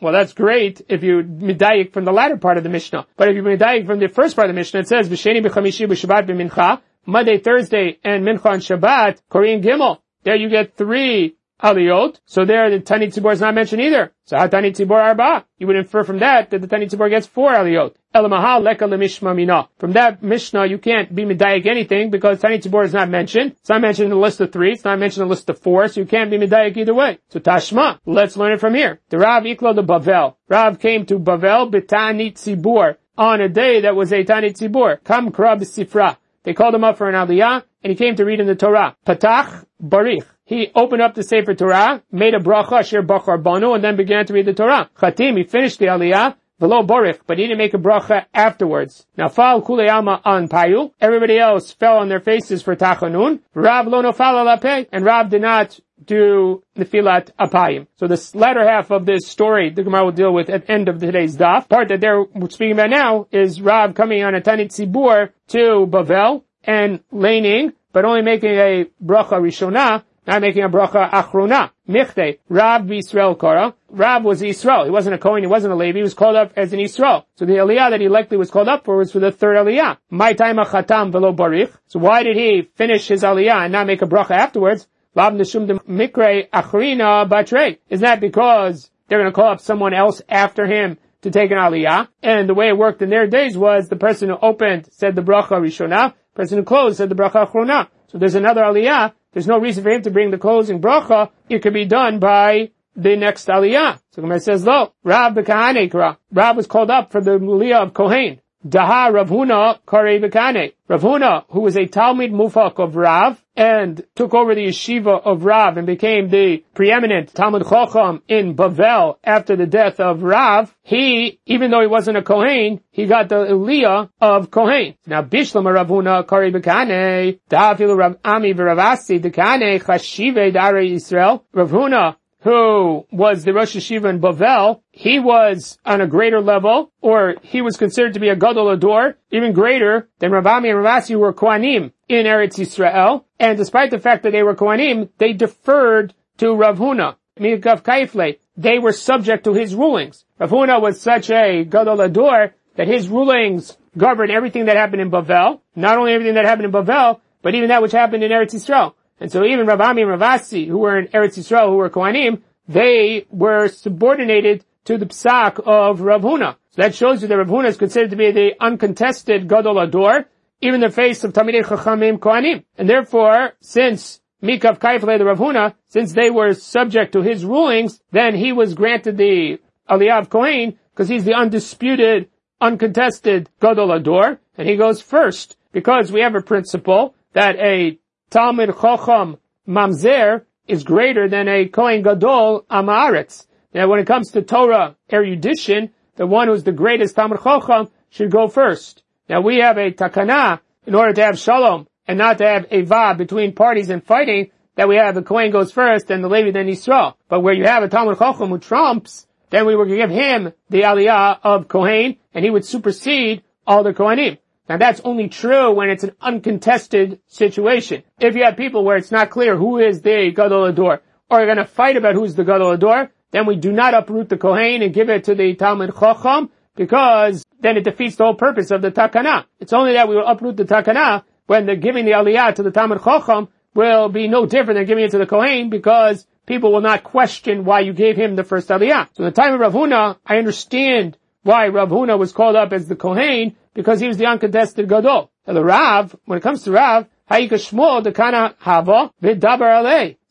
[0.02, 3.06] well that's great if you medayik from the latter part of the Mishnah.
[3.15, 5.88] But if you medayik from the first part of the Mishnah, it says, V'sheni b'chamishi
[5.88, 10.00] b'shabbat b'mincha, Monday, Thursday, and Mincha and Shabbat, Korin Gimel.
[10.24, 12.19] There you get three aliyot.
[12.26, 14.12] So there the Tani Tzibor is not mentioned either.
[14.26, 15.45] So how Tani Tzibor arba?
[15.58, 17.95] You would infer from that that the Tani Tzibor gets four aliyot.
[18.15, 19.69] Elamahal leka lemishma mina.
[19.78, 23.52] From that Mishnah you can't be medayik anything because Tani Tzibor is not mentioned.
[23.52, 24.74] It's not mentioned in the list of three.
[24.74, 25.88] It's not mentioned in the list of four.
[25.88, 27.19] So you can't be medayik either way.
[27.30, 28.00] So Tashma.
[28.06, 29.00] Let's learn it from here.
[29.10, 30.36] The Rav Iklo the Bavel.
[30.48, 35.04] Rav came to Bavel b'Tani Tzibor on a day that was a Tani Tzibor.
[35.04, 36.17] Kam krab sifra.
[36.43, 38.95] They called him up for an aliyah, and he came to read in the Torah.
[39.06, 40.26] Patach Barich.
[40.49, 44.25] He opened up the Sefer Torah, made a bracha, Asher Bachar Banu, and then began
[44.25, 44.89] to read the Torah.
[44.97, 49.05] Chatim, he finished the aliyah, Velo Borich, but he didn't make a bracha afterwards.
[49.15, 50.91] Now fal kule alma on payu.
[50.99, 53.41] Everybody else fell on their faces for tachanun.
[53.53, 57.85] Rav lo nofal alape, and Rav did not do nefilat apayim.
[57.97, 60.89] So this latter half of this story, the Gemara will deal with at the end
[60.89, 61.69] of today's daf.
[61.69, 66.41] Part that they're speaking about now is Rav coming on a tanit tzibur to Bavel
[66.63, 71.72] and laning, but only making a bracha rishonah not making a bracha achrona.
[71.88, 73.74] Michte, Rav Yisrael Kara.
[73.89, 74.86] Rav was Yisrael.
[74.86, 77.26] He wasn't a Kohen, he wasn't a Levi, he was called up as an Yisrael.
[77.36, 79.98] So the Aliyah that he likely was called up for was for the third Aliyah.
[80.10, 81.76] My time chatam velo barich.
[81.88, 84.88] So why did he finish his Aliyah and not make a bracha afterwards?
[85.15, 87.80] Lab neshum de mikre achrina batre.
[87.89, 91.58] Isn't that because they're going to call up someone else after him to take an
[91.58, 92.08] aliyah.
[92.22, 95.24] And the way it worked in their days was the person who opened said the
[95.24, 97.88] bracha rishona, person who closed said the bracha achrona.
[98.08, 101.30] So there's another aliyah there's no reason for him to bring the closing bracha.
[101.50, 104.00] It could be done by the next aliyah.
[104.12, 108.42] So Gemara says, "Lo, Rav b'kahane Rav was called up for the muliyah of Kohen.
[108.68, 110.74] Daha Rav Huna Kare Bekane.
[110.88, 115.43] Rav Huna, who was a Talmud Mufak of Rav, and took over the yeshiva of
[115.43, 121.41] Rav and became the preeminent Talmud Chacham in Bavel after the death of Rav, he,
[121.45, 124.95] even though he wasn't a Kohen, he got the Aliyah of Kohen.
[125.06, 131.41] Now Bishlam Rav Huna Kare Bekane, Dafilu Rav Ami V'Ravasi Dekane Chashive Dare Yisrael.
[131.52, 136.91] Rav Huna who was the Rosh Yeshiva in Bavel, he was on a greater level,
[137.02, 140.80] or he was considered to be a Gadol Ador, even greater than Rav Ami and
[140.80, 143.25] Ravasi were Kohanim in Eretz Yisrael.
[143.39, 148.39] And despite the fact that they were Kohanim, they deferred to Rav Huna, Mikav Kaifle.
[148.56, 150.25] They were subject to his rulings.
[150.38, 155.12] Rav Huna was such a Gadol Ador that his rulings governed everything that happened in
[155.12, 158.54] Bavel, not only everything that happened in Bavel, but even that which happened in Eretz
[158.54, 158.93] Yisrael.
[159.19, 162.41] And so even Rav Ami and Ravasi, who were in Eretz Yisrael, who were Kohanim,
[162.67, 166.55] they were subordinated to the psak of Rav Huna.
[166.71, 170.25] So that shows you that Rav Huna is considered to be the uncontested Gadol Ador,
[170.62, 172.63] even in the face of Talmidei Chachamim Kohanim.
[172.77, 177.99] And therefore, since Mikav Kaifle the Rav Huna, since they were subject to his rulings,
[178.12, 182.29] then he was granted the Aliyah of Kohen, because he's the undisputed,
[182.62, 187.97] uncontested Gadol Ador, and he goes first, because we have a principle that a
[188.30, 189.38] Talmud Chacham
[189.68, 193.48] Mamzer is greater than a Kohen Gadol Amaretz.
[193.74, 198.30] Now when it comes to Torah erudition, the one who's the greatest Talmud Chacham should
[198.30, 199.04] go first.
[199.28, 202.82] Now we have a takana in order to have shalom and not to have a
[202.82, 206.52] va between parties and fighting that we have the Kohen goes first and the Levi
[206.52, 207.15] then Yisrael.
[207.30, 210.82] But where you have a Talmud Chacham who trumps, then we would give him the
[210.82, 214.38] aliyah of Kohen and he would supersede all the Kohanim.
[214.69, 218.03] Now that's only true when it's an uncontested situation.
[218.19, 221.47] If you have people where it's not clear who is the Gadol Ador, or you're
[221.47, 224.84] going to fight about who's the Gadol Ador, then we do not uproot the Kohen
[224.84, 228.82] and give it to the Talmud Chacham, because then it defeats the whole purpose of
[228.84, 229.45] the Takana.
[229.60, 232.71] It's only that we will uproot the Takana when the giving the Aliyah to the
[232.71, 236.82] Talmud Chacham will be no different than giving it to the Kohen, because people will
[236.82, 239.10] not question why you gave him the first Aliyah.
[239.13, 242.71] So in the time of Rav Huna, I understand why Rav Huna was called up
[242.71, 245.32] as the Kohen, because he was the uncontested Gadol.
[245.45, 247.08] And the Rav, when it comes to Rav.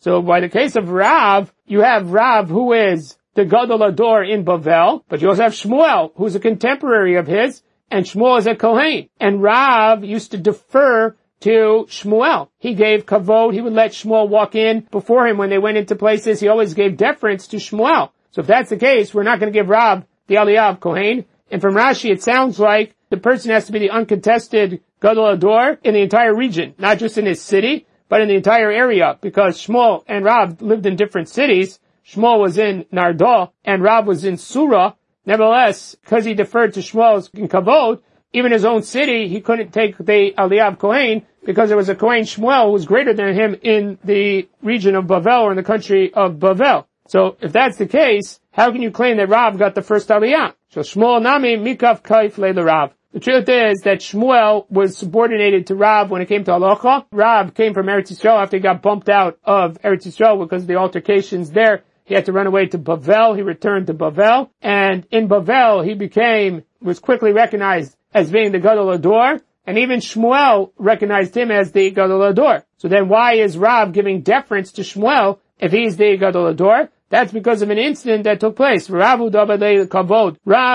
[0.00, 4.44] So by the case of Rav, you have Rav who is the Gadol Ador in
[4.44, 8.56] Bavel, but you also have Shmuel, who's a contemporary of his, and Shmuel is a
[8.56, 9.08] Kohen.
[9.20, 12.48] And Rav used to defer to Shmuel.
[12.58, 15.94] He gave kavod, he would let Shmuel walk in before him when they went into
[15.94, 16.40] places.
[16.40, 18.10] He always gave deference to Shmuel.
[18.32, 21.24] So if that's the case, we're not going to give Rav the Aliyah of Kohen.
[21.50, 25.78] And from Rashi, it sounds like the person has to be the uncontested Gadol Ador
[25.82, 29.58] in the entire region, not just in his city, but in the entire area, because
[29.58, 31.78] Shmuel and Rav lived in different cities.
[32.06, 34.94] Shmuel was in Nehardea, and Rav was in Surah.
[35.26, 38.00] Nevertheless, because he deferred to Shmuel's in Kavod,
[38.32, 41.94] even his own city, he couldn't take the Aliyah of Kohen, because there was a
[41.94, 45.62] Kohen Shmuel who was greater than him in the region of Bavel or in the
[45.62, 46.84] country of Bavel.
[47.06, 50.54] So if that's the case, how can you claim that Rav got the first Aliyah?
[50.70, 52.92] So Shmuel Nami Mikav Kaif Le Rav.
[53.18, 57.06] The truth is that Shmuel was subordinated to Rav when it came to halacha.
[57.10, 60.68] Rav came from Eretz Yisrael after he got bumped out of Eretz Yisrael because of
[60.68, 61.82] the altercations there.
[62.04, 63.34] He had to run away to Bavel.
[63.34, 64.50] He returned to Bavel.
[64.62, 69.40] And in Bavel, he became, was quickly recognized as being the Gadol Ador.
[69.66, 72.66] And even Shmuel recognized him as the Gadol Ador.
[72.76, 76.90] So then why is Rav giving deference to Shmuel if he's the Gadol Ador?
[77.10, 78.88] That's because of an incident that took place.
[78.88, 79.18] Rav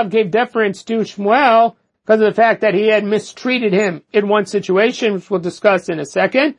[0.10, 1.76] gave deference to Shmuel
[2.06, 5.90] because of the fact that he had mistreated him in one situation, which we'll discuss
[5.90, 6.56] in a second.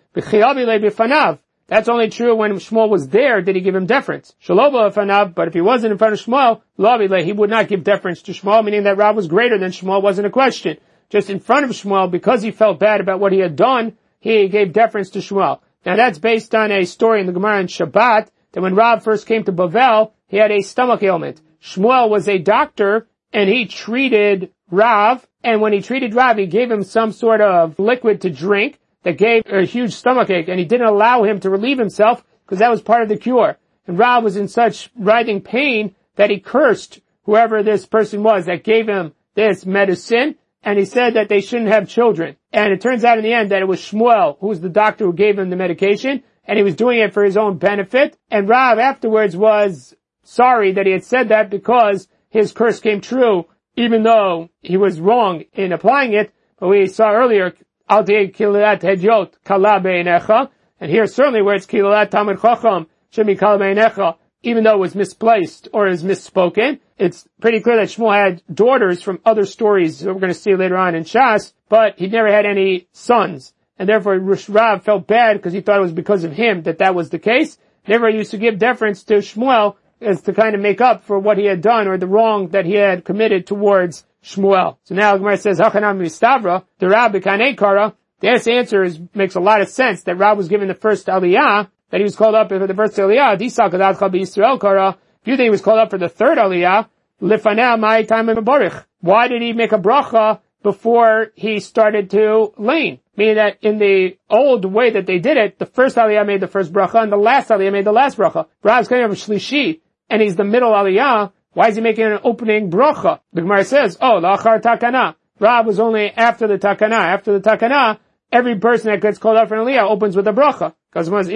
[1.67, 4.35] That's only true when Shmuel was there, did he give him deference.
[4.47, 8.65] But if he wasn't in front of Shmuel, he would not give deference to Shmuel,
[8.65, 10.79] meaning that Rav was greater than Shmuel wasn't a question.
[11.11, 14.49] Just in front of Shmuel, because he felt bad about what he had done, he
[14.49, 15.61] gave deference to Shmuel.
[15.85, 19.27] Now that's based on a story in the Gemara in Shabbat, that when Rav first
[19.27, 21.41] came to Bavel, he had a stomach ailment.
[21.63, 26.71] Shmuel was a doctor, and he treated Rav, and when he treated Rav, he gave
[26.71, 30.65] him some sort of liquid to drink, that gave a huge stomach ache, and he
[30.65, 33.59] didn't allow him to relieve himself because that was part of the cure.
[33.87, 38.65] And Rav was in such writhing pain that he cursed whoever this person was that
[38.65, 42.37] gave him this medicine, and he said that they shouldn't have children.
[42.53, 45.05] And it turns out in the end that it was Shmuel, who was the doctor
[45.05, 48.17] who gave him the medication, and he was doing it for his own benefit.
[48.31, 53.47] And Rav afterwards was sorry that he had said that because his curse came true,
[53.77, 56.33] even though he was wrong in applying it.
[56.59, 57.55] But we saw earlier,
[57.89, 60.51] Al kilat hedyot kala.
[60.81, 64.97] And here certainly where it's kilat tamid chacham should be kala even though it was
[64.97, 66.81] misplaced or is misspoken.
[66.99, 70.57] It's pretty clear that Shmuel had daughters from other stories that we're going to see
[70.57, 73.55] later on in Shas, but he never had any sons.
[73.79, 76.97] And therefore Rav felt bad because he thought it was because of him that that
[76.97, 77.59] was the case.
[77.87, 81.39] Never used to give deference to Shmuel as to kind of make up for what
[81.39, 84.79] he had done or the wrong that he had committed towards Shmuel.
[84.85, 87.95] So now Gemara says, Hachanam Mistavra, the Rabbi Kara.
[88.21, 91.69] This answer is, makes a lot of sense that Rav was given the first Aliyah,
[91.91, 94.97] that he was called up for the first Aliyah, Disa Kadat Chabi Yisrael Kara.
[95.21, 96.89] If you think he was called up for the third Aliyah,
[97.21, 98.85] Lifanah my time in Barich.
[99.01, 103.01] Why did he make a bracha before he started to lean?
[103.17, 106.49] Meaning that in the old way that they did it, the first Aliyah made the
[106.49, 108.47] first bracha and the last Aliyah made the last bracha.
[108.63, 112.71] Rav's coming over Shlishi, and he's the middle Aliyah, why is he making an opening
[112.71, 113.21] bracha?
[113.33, 115.15] The Gemara says, oh, lachar takana.
[115.39, 116.93] Rav was only after the takana.
[116.93, 117.99] After the takana,
[118.31, 120.75] every person that gets called out for an aliyah opens with a bracha.
[120.93, 121.27] Because so wait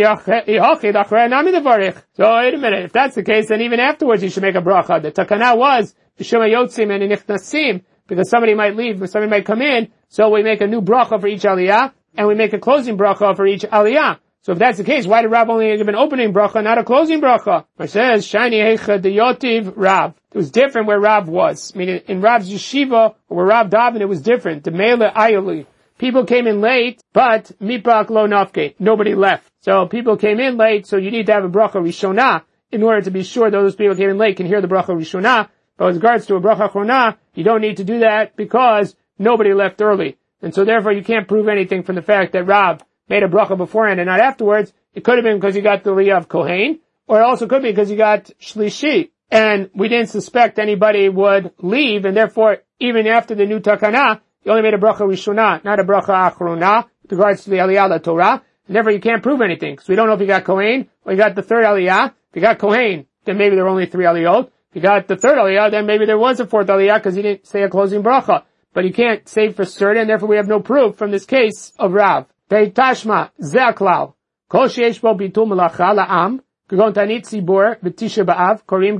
[2.54, 5.02] a minute, if that's the case, then even afterwards you should make a bracha.
[5.02, 10.30] The takana was yotzim and nichnasim, because somebody might leave, somebody might come in, so
[10.30, 13.46] we make a new bracha for each aliyah, and we make a closing bracha for
[13.46, 14.18] each aliyah.
[14.42, 16.84] So if that's the case, why did Rav only give an opening bracha, not a
[16.84, 17.66] closing bracha?
[17.78, 20.14] It says, Shiny Hecha de Yotiv Rav.
[20.32, 21.72] It was different where Rav was.
[21.74, 24.64] I mean, in Rav's yeshiva, or where Rav Davin, it was different.
[24.64, 25.66] The Mele Ayoli.
[25.98, 28.74] People came in late, but Mipak Lo Nafke.
[28.78, 29.50] Nobody left.
[29.60, 33.02] So people came in late, so you need to have a bracha Rishonah in order
[33.02, 35.48] to be sure those people came in late can hear the bracha Rishonah.
[35.76, 39.54] But with regards to a bracha Chronah, you don't need to do that because nobody
[39.54, 40.16] left early.
[40.42, 43.56] And so therefore you can't prove anything from the fact that Rav made a bracha
[43.56, 46.80] beforehand and not afterwards, it could have been because you got the Liyah of Kohen,
[47.06, 51.52] or it also could be because you got Shlishi, and we didn't suspect anybody would
[51.58, 55.80] leave, and therefore, even after the new Takana, you only made a bracha Rishonah, not
[55.80, 59.74] a bracha Achrona, with regards to the Aliyah Torah, and therefore you can't prove anything,
[59.74, 62.08] because we don't know if you got Kohen, or you got the third Aliyah.
[62.08, 64.46] If you got Kohen, then maybe there were only three Aliyot.
[64.46, 67.22] If you got the third Aliyah, then maybe there was a fourth Aliyah, because he
[67.22, 68.44] didn't say a closing bracha.
[68.74, 71.92] But you can't say for certain, therefore we have no proof from this case of
[71.92, 72.26] Rav.
[72.49, 74.05] Tashma, זה הכלל.
[74.47, 76.37] כל שיש בו ביטול מלאכה לעם,
[76.69, 78.97] כגון תענית ציבור ותשע באב, קוראים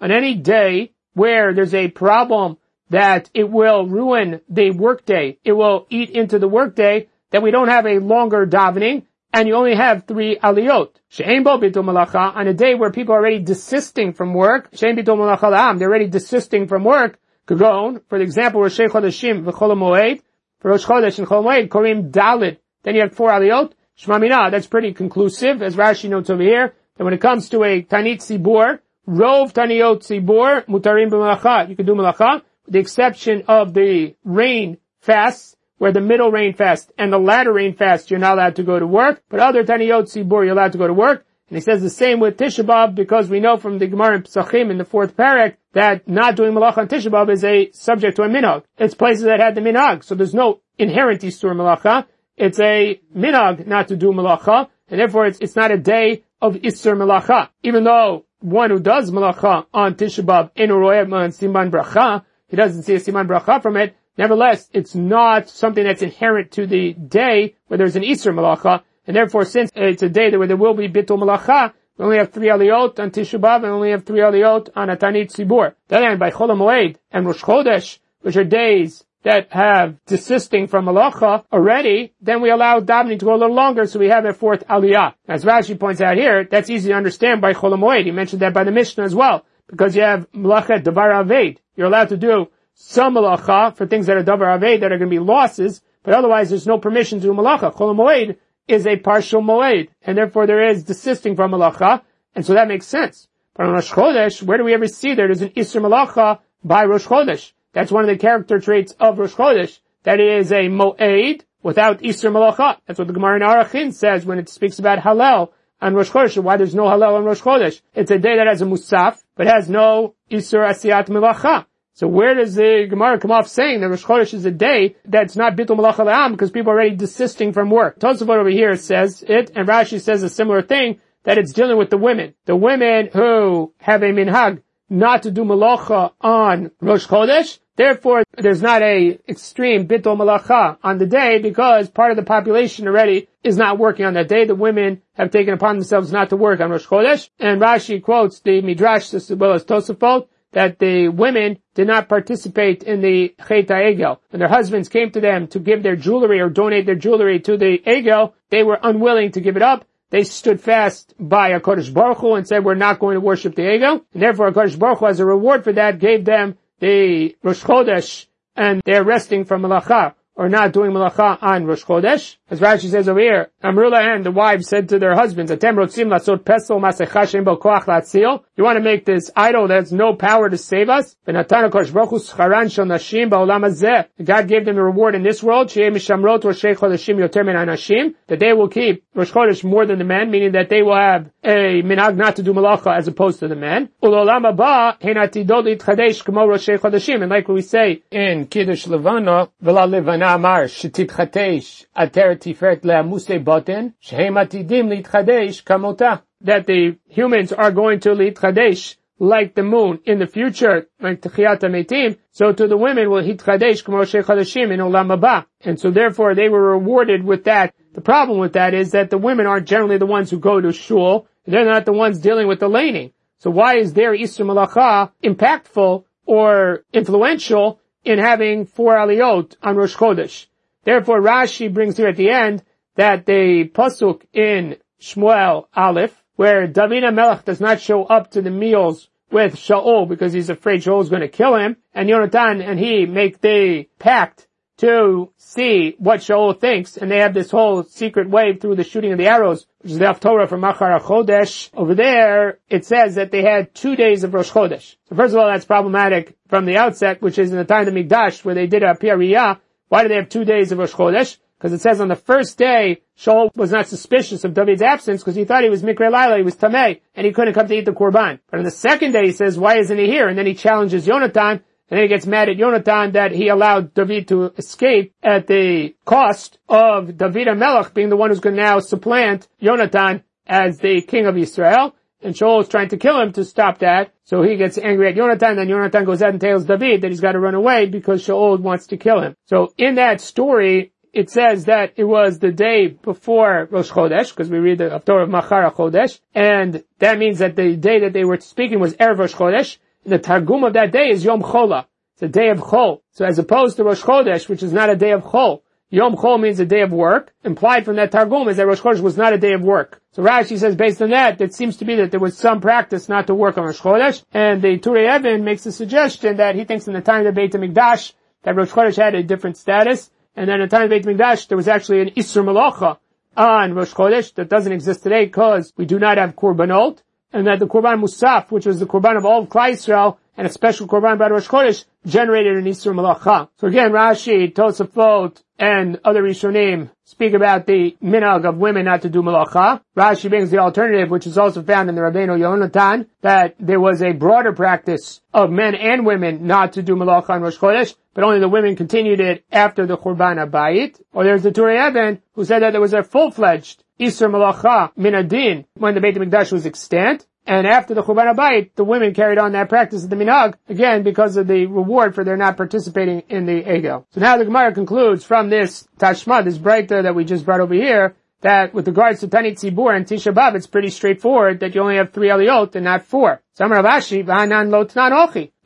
[0.00, 2.56] On any day where there's a problem
[2.90, 7.68] that it will ruin the workday, it will eat into the workday, that we don't
[7.68, 9.02] have a longer davening,
[9.32, 10.90] and you only have three aliyot.
[11.08, 14.96] She'en bo bitul malacha, on a day where people are already desisting from work, she'en
[14.96, 19.76] bitul malacha la'am, they're already desisting from work, kagon, for the example, Rosh Chodeshim v'chol
[19.76, 20.20] moed,
[20.60, 23.73] for Rosh Chodesh and Chol Moed, Korim Dalit, then you have four aliyot.
[23.99, 27.81] Shmamina, that's pretty conclusive, as Rashi notes over here, that when it comes to a
[27.81, 33.73] Tanit Sibur, Rov Taniot Sibur, Mutarim b'malacha, you can do malacha, with the exception of
[33.73, 38.37] the rain fasts, where the middle rain fast and the latter rain fast, you're not
[38.37, 41.25] allowed to go to work, but other Taniyot Sibur, you're allowed to go to work.
[41.49, 44.23] And he says the same with Tisha B'Av because we know from the Gemara in
[44.23, 48.15] Pesachim in the fourth parak that not doing malacha on Tisha B'Av is a subject
[48.15, 48.63] to a minhag.
[48.77, 52.05] It's places that had the minhag, so there's no inherent Isur malacha
[52.37, 56.55] it's a minag not to do malacha, and therefore it's, it's not a day of
[56.55, 57.49] Isser malacha.
[57.63, 60.69] Even though one who does malacha on Tisha B'Av in
[61.09, 63.95] man siman bracha, he doesn't see a siman bracha from it.
[64.17, 69.15] Nevertheless, it's not something that's inherent to the day where there's an Isser malacha, and
[69.15, 72.49] therefore since it's a day where there will be bitul malacha, we only have three
[72.49, 75.73] aliyot on Tisha B'Av and only have three aliyot on Atanit Sibur.
[75.87, 81.43] Then by Chol Moed and Rosh Chodesh, which are days that have desisting from malacha
[81.51, 84.65] already, then we allow davening to go a little longer, so we have a fourth
[84.67, 85.15] aliyah.
[85.27, 88.05] As Rashi points out here, that's easy to understand by Chol HaMoed.
[88.05, 91.57] He mentioned that by the Mishnah as well, because you have malacha devar aved.
[91.75, 95.11] You're allowed to do some malacha for things that are davar aved that are going
[95.11, 97.75] to be losses, but otherwise there's no permission to do malacha.
[97.75, 98.37] Chol moed
[98.69, 102.01] is a partial moed, and therefore there is desisting from malacha,
[102.33, 103.27] and so that makes sense.
[103.55, 105.27] But on Rosh Chodesh, where do we ever see there?
[105.27, 107.51] There's an Isser Malacha by Rosh Chodesh.
[107.77, 111.99] That's one of the character traits of Rosh Chodesh, that it is a moed without
[111.99, 112.79] Isser Malacha.
[112.87, 116.41] That's what the Gemara in Arachin says when it speaks about Hallel on Rosh Chodesh,
[116.41, 117.79] why there's no Hallel on Rosh Chodesh.
[117.93, 121.67] It's a day that has a Musaf, but has no Isser Asiyat Malacha.
[121.93, 125.35] So where does the Gemara come off saying that Rosh Chodesh is a day that's
[125.35, 127.99] not Bitul Malach Am because people are already desisting from work?
[127.99, 131.91] Tosafot over here says it, and Rashi says a similar thing, that it's dealing with
[131.91, 132.33] the women.
[132.45, 138.61] The women who have a minhag not to do malacha on Rosh Chodesh, therefore there's
[138.61, 143.55] not a extreme Bitul Malacha on the day because part of the population already is
[143.55, 144.43] not working on that day.
[144.45, 148.41] The women have taken upon themselves not to work on Rosh Chodesh, and Rashi quotes
[148.41, 153.67] the Midrash as well as Tosafot, that the women did not participate in the Chet
[153.67, 154.19] Egel.
[154.29, 157.57] When their husbands came to them to give their jewelry or donate their jewelry to
[157.57, 159.85] the Egel, they were unwilling to give it up.
[160.09, 163.55] They stood fast by a Kodesh Baruch Hu and said, we're not going to worship
[163.55, 164.03] the Egel.
[164.13, 168.27] And therefore, Kodesh Baruch Hu, as a reward for that, gave them the Rosh Chodesh
[168.55, 172.37] and they're resting from Malacha or not doing malacha on Rosh Chodesh.
[172.49, 176.07] As Rashi says over here, Amrullah and the wives said to their husbands, Atem rotzim
[176.07, 178.43] lasot pesel masechashem bo koach latzil.
[178.55, 181.15] You want to make this idol that has no power to save us?
[181.27, 184.05] V'natana kosh baruch scharan shel nashim ba'olam hazeh.
[184.23, 188.13] God gave them the reward in this world, she'eh mishamrot roshei chodeshim yoter min anashim,
[188.27, 191.31] that they will keep Rosh Chodesh more than the men, meaning that they will have
[191.43, 193.89] a minag not to do malacha as opposed to the men.
[194.03, 197.23] Ulolam haba hen atidot litchadesh kamo roshei chodeshim.
[197.23, 203.87] And like we say in Kiddush Levana, v'la levana שנאמר שתתחדש עטר תפארת לעמוסי בוטן,
[203.99, 206.13] שהם עתידים להתחדש כמותה.
[206.43, 211.61] That the humans are going to להתחדש like the moon in the future, like Techiyat
[211.75, 215.45] Metim, so to the women will hitchadesh kmo in olam haba.
[215.61, 217.73] And so therefore they were rewarded with that.
[217.93, 220.71] The problem with that is that the women aren't generally the ones who go to
[220.71, 221.27] shul.
[221.47, 223.11] They're not the ones dealing with the laning.
[223.39, 229.95] So why is their Isur Malacha impactful or influential in having four aliyot on Rosh
[229.95, 230.45] Chodesh.
[230.83, 232.63] Therefore, Rashi brings here at the end
[232.95, 238.49] that the pasuk in Shmuel Aleph, where David Melech does not show up to the
[238.49, 242.79] meals with Shaul because he's afraid Shaul is going to kill him, and Yonatan and
[242.79, 244.46] he make the pact
[244.77, 249.11] to see what Shaul thinks, and they have this whole secret way through the shooting
[249.11, 251.69] of the arrows, which is the Haftorah from Machar Chodesh.
[251.73, 254.95] Over there, it says that they had two days of Rosh Chodesh.
[255.09, 257.93] So first of all, that's problematic from the outset, which is in the time of
[257.93, 259.59] Mikdash, where they did a Piyariyah.
[259.89, 261.37] Why do they have two days of Rosh Chodesh?
[261.57, 265.35] Because it says on the first day, Shaul was not suspicious of David's absence because
[265.35, 267.85] he thought he was Mikre Laila, he was Tameh, and he couldn't come to eat
[267.85, 268.39] the Korban.
[268.51, 270.27] But on the second day, he says, why isn't he here?
[270.27, 273.93] And then he challenges Yonatan, and then he gets mad at Yonatan that he allowed
[273.93, 278.61] David to escape at the cost of David Melech being the one who's going to
[278.61, 281.95] now supplant Yonatan as the king of Israel.
[282.21, 284.11] And Shaul is trying to kill him to stop that.
[284.25, 287.21] So he gets angry at Yonatan, then Yonatan goes out and tells David that he's
[287.21, 289.35] got to run away because Shaul wants to kill him.
[289.45, 294.49] So in that story, it says that it was the day before Rosh Chodesh, because
[294.49, 298.25] we read the Haftorah of Machar Chodesh, and that means that the day that they
[298.25, 299.77] were speaking was Erev Rosh Chodesh,
[300.07, 301.85] the Targum of that day is Yom Chola.
[302.13, 303.01] It's a day of Chol.
[303.11, 306.39] So as opposed to Rosh Chodesh, which is not a day of Chol, Yom Chol
[306.41, 307.33] means a day of work.
[307.43, 310.01] Implied from that Targum is that Rosh Chodesh was not a day of work.
[310.13, 313.09] So Rashi says based on that, it seems to be that there was some practice
[313.09, 314.23] not to work on Rosh Chodesh.
[314.33, 317.41] And the Turei Even makes a suggestion that he thinks in the time of the
[317.41, 320.09] Beit HaMikdash that Rosh Chodesh had a different status.
[320.37, 322.97] And then in the time of Beit HaMikdash, there was actually an Isur Malacha
[323.35, 327.01] on Rosh Chodesh that doesn't exist today because we do not have Korbanot.
[327.37, 330.47] And that the Korban Musaf, which was the Korban of all of Klai Yisrael, and
[330.47, 333.47] a special Korban by Rosh Chodesh generated an Isur Malacha.
[333.59, 339.09] So again, Rashi, Tosafot, and other Rishonim speak about the minhag of women not to
[339.09, 339.81] do malacha.
[339.95, 344.01] Rashi brings the alternative, which is also found in the Rabbeinu Yonatan, that there was
[344.01, 348.23] a broader practice of men and women not to do malacha on Rosh Chodesh, but
[348.23, 350.99] only the women continued it after the Churban Abayit.
[351.13, 355.65] Or there's the Turei Even, who said that there was a full-fledged Isur Malacha Minadin
[355.75, 359.53] when the Beit HaMikdash was extant, and after the Churban Abayit, the women carried on
[359.53, 363.45] that practice of the Minag, again, because of the reward for their not participating in
[363.45, 364.05] the Egel.
[364.11, 367.73] So now the Gemara concludes from this Tashma, this Breita that we just brought over
[367.73, 371.81] here, that with regards to Tanit Tzibur and Tisha B'Av, it's pretty straightforward that you
[371.81, 373.41] only have three Aliyot and not four.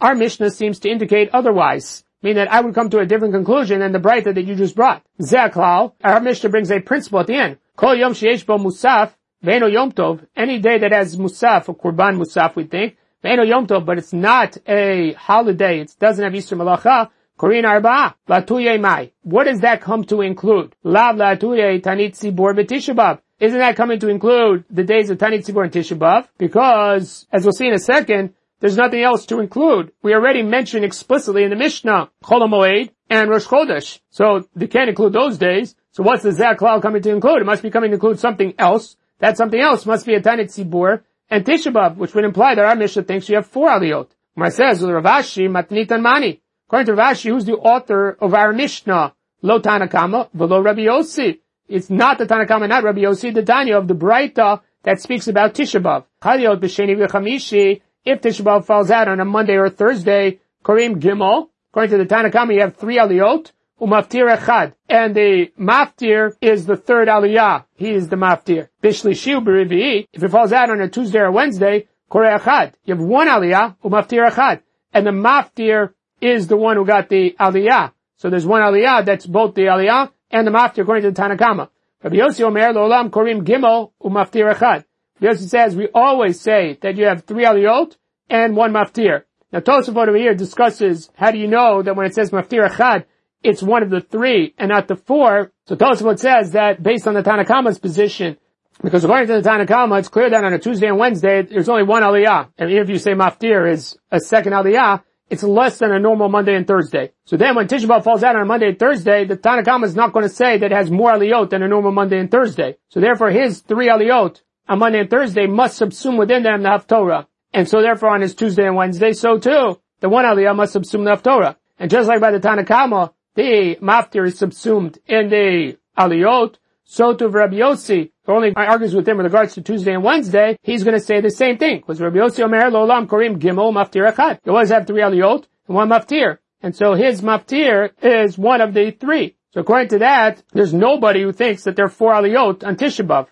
[0.01, 2.03] Our Mishnah seems to indicate otherwise.
[2.23, 4.75] Meaning that I would come to a different conclusion than the Breita that you just
[4.75, 5.03] brought.
[5.19, 7.57] Zeklal, our Mishnah brings a principle at the end.
[7.81, 12.15] Kol Yom Sheyesh Bo Musaf, Veno Yom Tov, any day that has Musaf, or Kurban
[12.15, 15.79] Musaf we think, Ve'eno Yom Tov, but it's not a holiday.
[15.79, 17.09] It doesn't have Isur Malacha.
[17.39, 19.13] Korean Arba, Latuye Mai.
[19.23, 20.75] What does that come to include?
[20.83, 23.19] Lav Latuye Tanit Sibor.
[23.39, 26.27] Isn't that coming to include the days of Tanit Sibor and Tisha B'Av?
[26.37, 29.91] Because, as we'll see in a second, there's nothing else to include.
[30.03, 33.99] We already mentioned explicitly in the Mishnah, Chol and Rosh Chodesh.
[34.11, 35.75] So they can't include those days.
[35.91, 37.41] So what's the Zaklal coming to include?
[37.41, 38.95] It must be coming to include something else.
[39.19, 42.65] That something else must be a Tanit Sibor and Tisha B'Av, which would imply that
[42.65, 44.07] our Mishnah thinks you have four Aliyot.
[44.33, 46.41] Where says, Ravashi Matnitan Mani.
[46.67, 49.13] According to Rashi, who's the author of our Mishnah?
[49.41, 51.39] Lo Tanakama, velo Rabbi Yossi.
[51.67, 55.53] It's not the Tanakama, not Rabbi Yossi, the Tanya of the Braita that speaks about
[55.53, 56.05] Tisha B'Av.
[56.21, 61.49] Chaliot b'sheni v'chamishi, if Tisha B'Av falls out on a Monday or Thursday, Karim Gimel,
[61.71, 63.51] according to the Tanakama, you have three aliyot,
[63.81, 67.65] umaftir echad, and the maftir is the third aliyah.
[67.75, 68.69] He is the maftir.
[68.83, 72.73] Bishli shiu b'rivi'i, if it falls out on a Tuesday or Wednesday, kore echad.
[72.85, 74.61] You have one aliyah, umaftir echad,
[74.93, 77.91] and the maftir is the one who got the aliyah.
[78.17, 81.69] So there's one aliyah that's both the aliyah and the maftir according to the Tanakama.
[82.03, 84.85] Rabbi Yossi Omer Lolam Korim Gimel Umaftir Echad.
[85.19, 87.95] Rabbi Yossi says we always say that you have three aliyot
[88.29, 89.23] and one maftir.
[89.51, 93.05] Now Tosafot over here discusses how do you know that when it says maftir echad,
[93.43, 95.51] it's one of the three and not the four.
[95.65, 98.37] So Tosafot says that based on the Tanakama's position,
[98.81, 101.83] because according to the Tanakama, it's clear that on a Tuesday and Wednesday, there's only
[101.83, 102.49] one aliyah.
[102.57, 106.55] And if you say maftir is a second aliyah, it's less than a normal Monday
[106.55, 107.13] and Thursday.
[107.25, 109.95] So then when Tisha B'Av falls out on a Monday and Thursday, the Tanakama is
[109.95, 112.77] not going to say that it has more aliyot than a normal Monday and Thursday.
[112.89, 117.27] So therefore his three aliyot on Monday and Thursday must subsume within them the Haftorah.
[117.53, 121.05] And so therefore on his Tuesday and Wednesday, so too, the one aliyah must subsume
[121.05, 121.55] the Haftorah.
[121.79, 127.29] And just like by the Tanakama, the maftir is subsumed in the aliyot, so to
[127.29, 130.97] Rabbi Yossi, who only argues with him in regards to Tuesday and Wednesday, he's going
[130.97, 131.77] to say the same thing.
[131.77, 134.39] Because Rabbi Yossi Omer Lolam Korim Gimel Maftir Echad.
[134.45, 136.39] You always have three aliyot and one maftir.
[136.61, 139.37] And so his maftir is one of the three.
[139.53, 143.05] So according to that, there's nobody who thinks that there are four aliyot on Tisha
[143.07, 143.27] B'Av.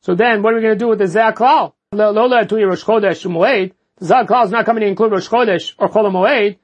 [0.00, 1.72] So then what are we going to do with the Zaklal?
[1.92, 3.72] Lola Tuyi Rosh Chodesh Moed.
[3.98, 6.58] The Zaklal is not coming to include Rosh Chodesh or Chol Moed.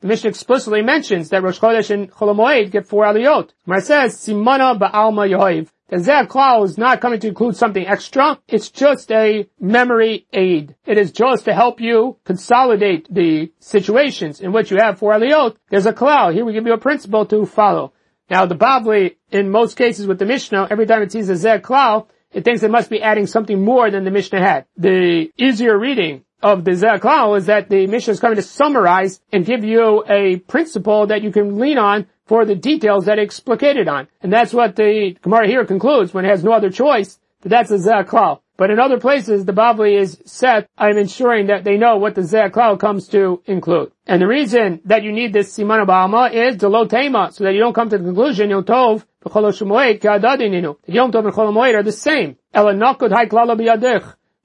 [0.00, 3.52] The Mishnah explicitly mentions that Rosh Chodesh and Chol Moed get four aliyot.
[3.66, 5.70] It says, Simana Ba'alma Yohiv.
[5.88, 8.38] The Zeh Klal is not coming to include something extra.
[8.46, 10.74] It's just a memory aid.
[10.84, 15.56] It is just to help you consolidate the situations in which you have four aliyot.
[15.70, 16.34] There's a Klal.
[16.34, 17.94] Here we give you a principle to follow.
[18.28, 21.62] Now the Bavli, in most cases with the Mishnah, every time it sees a Zeh
[21.62, 24.66] Klal, it thinks it must be adding something more than the Mishnah had.
[24.76, 29.44] The easier reading of the Zaklal is that the mission is coming to summarize and
[29.44, 34.08] give you a principle that you can lean on for the details that explicated on.
[34.20, 37.70] And that's what the Gemara here concludes when it has no other choice, that that's
[37.70, 38.40] a Zaklal.
[38.56, 42.22] But in other places, the Bavli is set, I'm ensuring that they know what the
[42.22, 43.92] Zaklal comes to include.
[44.04, 47.54] And the reason that you need this Simana Ba'alma is the lo tema, so that
[47.54, 52.36] you don't come to the conclusion, Yom Tov, Yom Tov and Chol are the same.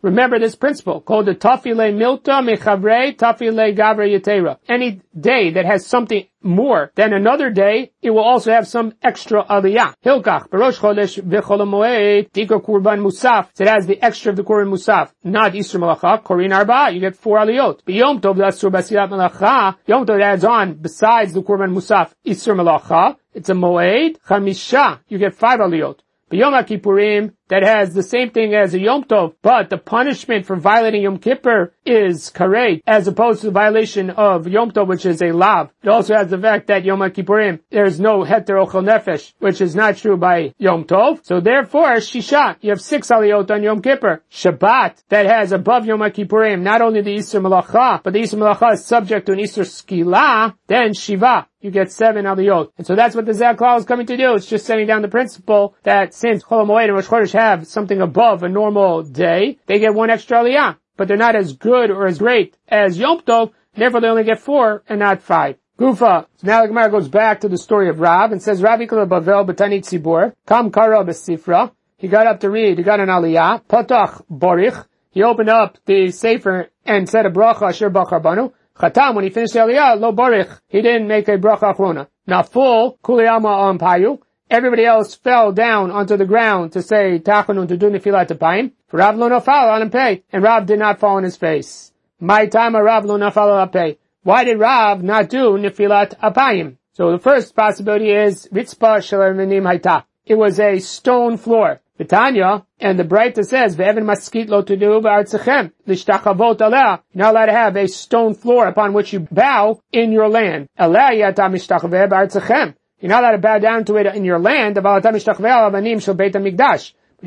[0.04, 4.58] Remember this principle called the tafile milta mechavrei tafile gavre yetera.
[4.68, 9.46] Any day that has something more than another day, it will also have some extra
[9.46, 9.94] aliyah.
[10.04, 13.48] Hilkach, Barosh Chodesh v'chol tika kurban musaf.
[13.54, 15.14] So it has the extra of the kurban musaf.
[15.24, 17.80] Not Isur malacha, korin arba, you get four aliyot.
[17.86, 19.78] But Yom Tov, that's basilat malacha.
[19.88, 23.16] Yom Tov adds on, besides the kurban musaf, Isur malacha.
[23.34, 26.00] It's a moed, chamisha, you get five aliyot.
[26.28, 30.48] But Yom Kippurim, that has the same thing as a Yom Tov, but the punishment
[30.48, 35.06] for violating Yom Kippur is karet, as opposed to the violation of Yom Tov, which
[35.06, 35.70] is a lav.
[35.84, 39.76] It also has the fact that Yom Kippurim, there's no heter ochel nefesh, which is
[39.76, 41.24] not true by Yom Tov.
[41.24, 44.24] So therefore, Shisha, you have six aliyot on Yom Kippur.
[44.32, 48.74] Shabbat, that has above Yom Kippurim, not only the Isur Malacha, but the Isur Malacha
[48.74, 52.72] is subject to an Isur Skila, then Shiva, you get seven aliyot.
[52.78, 54.34] And so that's what the Zaklal is coming to do.
[54.34, 58.44] It's just setting down the principle that since Chol and Rosh Chodesh have something above
[58.44, 60.78] a normal day, they get one extra aliyah.
[60.96, 64.40] But they're not as good or as great as Yom Tov, therefore they only get
[64.40, 65.58] four and not five.
[65.80, 66.28] Gufa.
[66.38, 69.08] So now the Gemara goes back to the story of Rav and says, Rav Ikla
[69.08, 71.72] Bavel B'tanit Tzibor, Kam Kara B'sifra.
[71.98, 74.86] He got up to read, he got an aliyah, Patach Borich.
[75.10, 78.52] He opened up the Sefer and said a bracha Asher Bachar Banu.
[78.78, 82.08] Chatam, when he finished the aliyah, lo barich, he didn't make a bracha achrona.
[82.26, 84.20] Now full, kuliyama on payu,
[84.50, 88.72] everybody else fell down onto the ground to say tachanun to do nefilat apayim.
[88.92, 91.92] Rav lo nafal on pay, and Rav did not fall on his face.
[92.20, 93.98] My time Rav lo nafal pay.
[94.24, 96.78] Why did Rav not do nefilat apayim?
[96.94, 100.06] So the first possibility is ritzpa shalaminim haita.
[100.26, 101.82] It was a stone floor.
[102.00, 107.00] Vitanya, and the Breita says, Ve'evin maskit lo tudu ba'artzachem, lishtachavot aleh.
[107.14, 110.70] You're not allowed to have a stone floor upon which you bow in your land.
[110.80, 112.74] Aleh yata mishtachaveh ba'artzachem.
[113.04, 114.78] You're not allowed to bow down to it in your land.
[114.78, 114.86] You're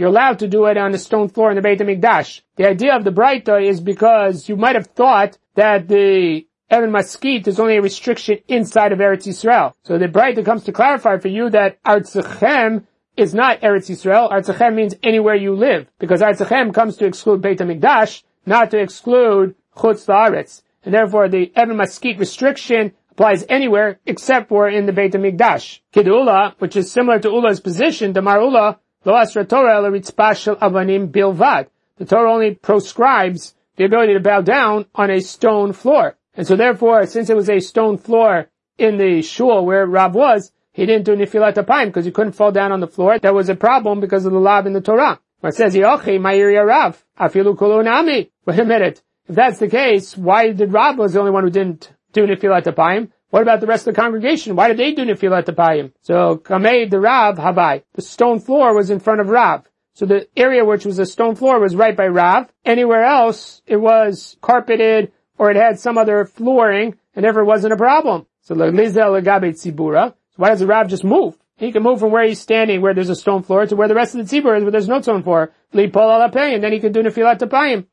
[0.09, 2.41] allowed to do it on the stone floor in the Beit HaMikdash.
[2.57, 7.47] The idea of the Breita is because you might have thought that the Evan Maskit
[7.47, 9.75] is only a restriction inside of Eretz Yisrael.
[9.83, 12.87] So the Breita comes to clarify for you that Artzachem
[13.19, 14.33] is not Eretz Yisrael.
[14.33, 15.89] Artzachem means anywhere you live.
[15.99, 20.63] Because Artzachem comes to exclude Beit HaMikdash, not to exclude Chutz La'aretz.
[20.87, 25.81] And therefore the Evan Maskit restriction applies anywhere except for in the Beit HaMikdash.
[25.95, 31.69] Kidula, which is similar to Ula's position, the Ula, lo asra Torah ritzpashel avanim bilvad.
[31.97, 36.17] The Torah only proscribes the ability to bow down on a stone floor.
[36.35, 40.53] And so therefore, since it was a stone floor in the shul where Rav was,
[40.73, 43.19] he didn't do nifilat apayim because he couldn't fall down on the floor.
[43.19, 45.21] That was a problem because of the lav in the Torah.
[45.43, 48.29] It says, Yochi, Ma'iri Rav, Afilu Kulunami.
[48.45, 49.03] Wait a minute.
[49.27, 52.65] If that's the case, why did Rav was the only one who didn't do Nefilat
[52.65, 53.11] Apayim.
[53.29, 54.57] What about the rest of the congregation?
[54.57, 55.93] Why did they do Nefilat Apayim?
[56.01, 57.83] So, Kamei the Rav Havai.
[57.93, 59.65] The stone floor was in front of Rav.
[59.93, 62.51] So the area which was a stone floor was right by Rav.
[62.65, 67.77] Anywhere else, it was carpeted or it had some other flooring and it wasn't a
[67.77, 68.27] problem.
[68.41, 70.11] So, Lizel Legabe Tzibura.
[70.11, 71.37] So why does the Rav just move?
[71.59, 73.95] He can move from where he's standing, where there's a stone floor, to where the
[73.95, 75.55] rest of the tzibur is, where there's no stone floor.
[75.73, 77.87] And then he can do nefilat tapayim.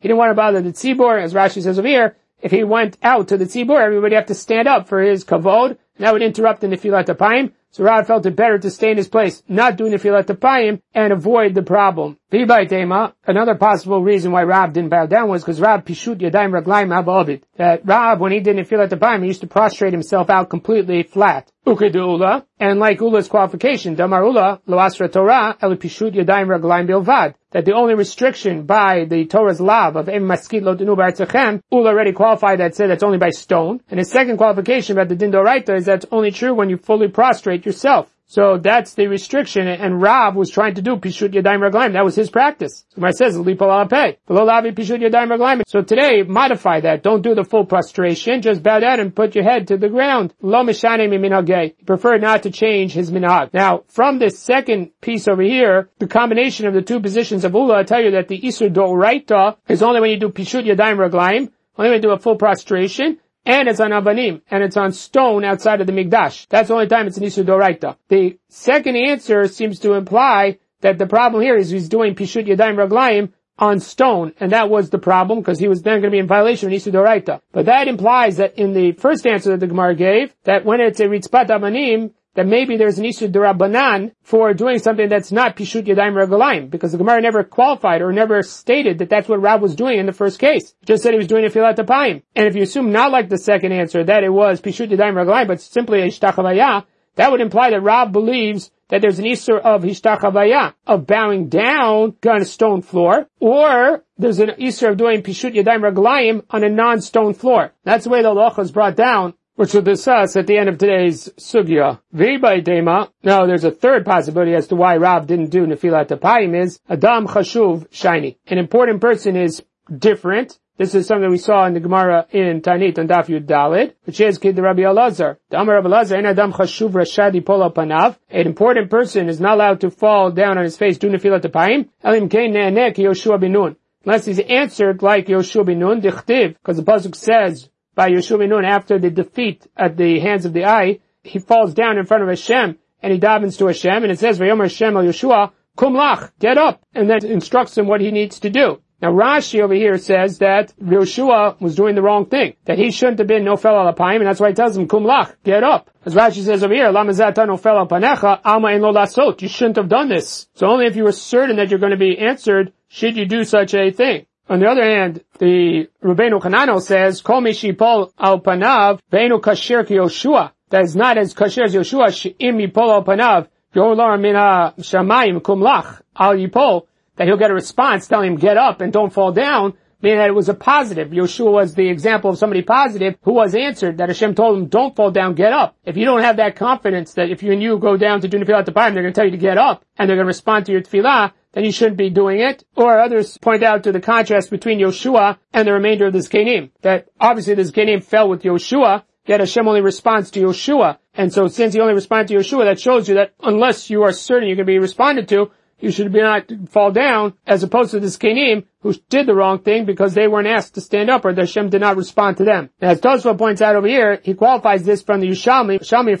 [0.00, 2.96] He didn't want to bother the tzibur, as Rashi says over here if he went
[3.02, 6.22] out to the tzibur, everybody have to stand up for his kavod, and that would
[6.22, 7.52] interrupt the nefilat apayim.
[7.70, 11.12] So Rav felt it better to stay in his place, not do nefilat apayim, and
[11.12, 12.17] avoid the problem.
[12.30, 17.42] Another possible reason why Rav didn't bow down was because Rav pishut yadayim raglaim abobit.
[17.56, 21.50] That Rav, when he did nefilat apayim, he used to prostrate himself out completely flat.
[21.66, 27.64] Ukedu and like Ula's qualification, Damar Ula, lo Torah, el pishut yadayim raglaim bilvad that
[27.64, 32.60] the only restriction by the Torah's law of em maskit lo b'artzachem, Ula already qualified
[32.60, 33.80] that said that's only by stone.
[33.88, 35.34] And his second qualification about the din
[35.74, 38.14] is that's only true when you fully prostrate yourself.
[38.30, 41.94] So that's the restriction, and Rav was trying to do pishut yadayim raglaim.
[41.94, 42.84] That was his practice.
[42.90, 44.18] So it says lipal pay.
[44.28, 45.62] pishut yadayim.
[45.66, 47.02] So today, modify that.
[47.02, 48.42] Don't do the full prostration.
[48.42, 50.34] Just bow down and put your head to the ground.
[50.42, 51.74] Lo mishane minagay.
[51.78, 53.54] He preferred not to change his minhag.
[53.54, 57.78] Now, from this second piece over here, the combination of the two positions of Ula,
[57.78, 61.50] I tell you that the isur do'uraita is only when you do pishut yadayim raglaim.
[61.78, 65.42] Only when you do a full prostration and it's on Avanim, and it's on stone
[65.42, 66.46] outside of the Mikdash.
[66.48, 67.96] That's the only time it's an Isur Doraita.
[68.08, 72.76] The second answer seems to imply that the problem here is he's doing Pishut Yadayim
[72.76, 76.18] Raglayim on stone, and that was the problem because he was then going to be
[76.18, 77.40] in violation of Isur Doraita.
[77.50, 81.00] But that implies that in the first answer that the Gemara gave, that when it's
[81.00, 85.86] a Ritzpat Avanim, that maybe there's an issue derabanan for doing something that's not pishut
[85.86, 89.74] yadayim regalayim, because the Gemara never qualified or never stated that that's what Rav was
[89.74, 90.72] doing in the first case.
[90.84, 92.22] Just said he was doing a filat apayim.
[92.36, 95.48] And if you assume not like the second answer that it was pishut yadayim regalayim,
[95.48, 96.84] but simply a shtachavaya,
[97.16, 102.14] that would imply that Rav believes that there's an Isser of Hishtachavaya, of bowing down
[102.24, 106.68] on a stone floor, or there's an Isser of doing Pishut Yadayim Raglayim on a
[106.68, 107.72] non-stone floor.
[107.84, 110.78] That's the way the Locha is brought down which we'll discuss at the end of
[110.78, 111.98] today's sugya.
[112.14, 113.10] V'ibay dema.
[113.24, 117.26] Now, there's a third possibility as to why Rav didn't do nefilat apayim is Adam
[117.26, 118.38] chashuv shiny.
[118.46, 119.60] An important person is
[119.92, 120.56] different.
[120.76, 124.20] This is something we saw in the Gemara in Tanit on Daf Yud Dalid, which
[124.20, 125.38] is Kid Rabbi Elazar.
[125.50, 128.16] The Amar Rabbi Elazar, Adam chashuv rashadi pola panav.
[128.30, 131.88] An important person is not allowed to fall down on his face, do nefilat apayim.
[132.04, 136.84] Elim kein ne'anek Yoshua bin Unless he's answered like Yoshua bin Nun, dichtiv, because the
[136.84, 137.68] Pasuk says,
[137.98, 141.98] by Yeshua Nun after the defeat at the hands of the eye, he falls down
[141.98, 145.02] in front of Hashem and he davens to Hashem and it says, Vayomer Hashem al
[145.02, 148.80] Yeshua, kum lach, get up, and then instructs him what he needs to do.
[149.02, 153.18] Now Rashi over here says that Yeshua was doing the wrong thing, that he shouldn't
[153.18, 155.90] have been no fel alapayim, and that's why he tells him, kum lach, get up.
[156.04, 159.76] As Rashi says over here, lamazata no fel panecha, alma en lo lasot, you shouldn't
[159.76, 160.48] have done this.
[160.54, 163.42] So only if you were certain that you're going to be answered, should you do
[163.42, 164.26] such a thing.
[164.50, 169.96] On the other hand, the Rabbeinu Hanano says, Kol mishipol al panav, ve'enu kasher ki
[169.96, 170.52] Yoshua.
[170.70, 174.34] That is not as kasher as Yoshua, she'im yipol al panav, yolar min
[174.82, 176.86] shamayim kum lach, al yipol,
[177.16, 180.28] that he'll get a response telling him, get up and don't fall down, meaning that
[180.30, 181.10] it was a positive.
[181.10, 184.96] Yoshua was the example of somebody positive who was answered, that Hashem told him, don't
[184.96, 185.76] fall down, get up.
[185.84, 188.38] If you don't have that confidence that if you and you go down to do
[188.38, 190.64] Nefilah Tapayim, they're going to tell you to get up, and they're going to respond
[190.66, 192.62] to your tefillah, then you shouldn't be doing it.
[192.76, 196.70] Or others point out to the contrast between Yoshua and the remainder of the Zkenim,
[196.82, 200.98] that obviously the Zkenim fell with Yoshua, yet Hashem only responds to Yoshua.
[201.14, 204.12] And so since he only responds to Yeshua, that shows you that unless you are
[204.12, 205.50] certain going to be responded to,
[205.80, 209.60] you should be not fall down, as opposed to this Kenim, who did the wrong
[209.60, 212.44] thing because they weren't asked to stand up or the Hashem did not respond to
[212.44, 212.70] them.
[212.80, 216.16] As Tosfot points out over here, he qualifies this from the Yerushalmi, Yerushalmi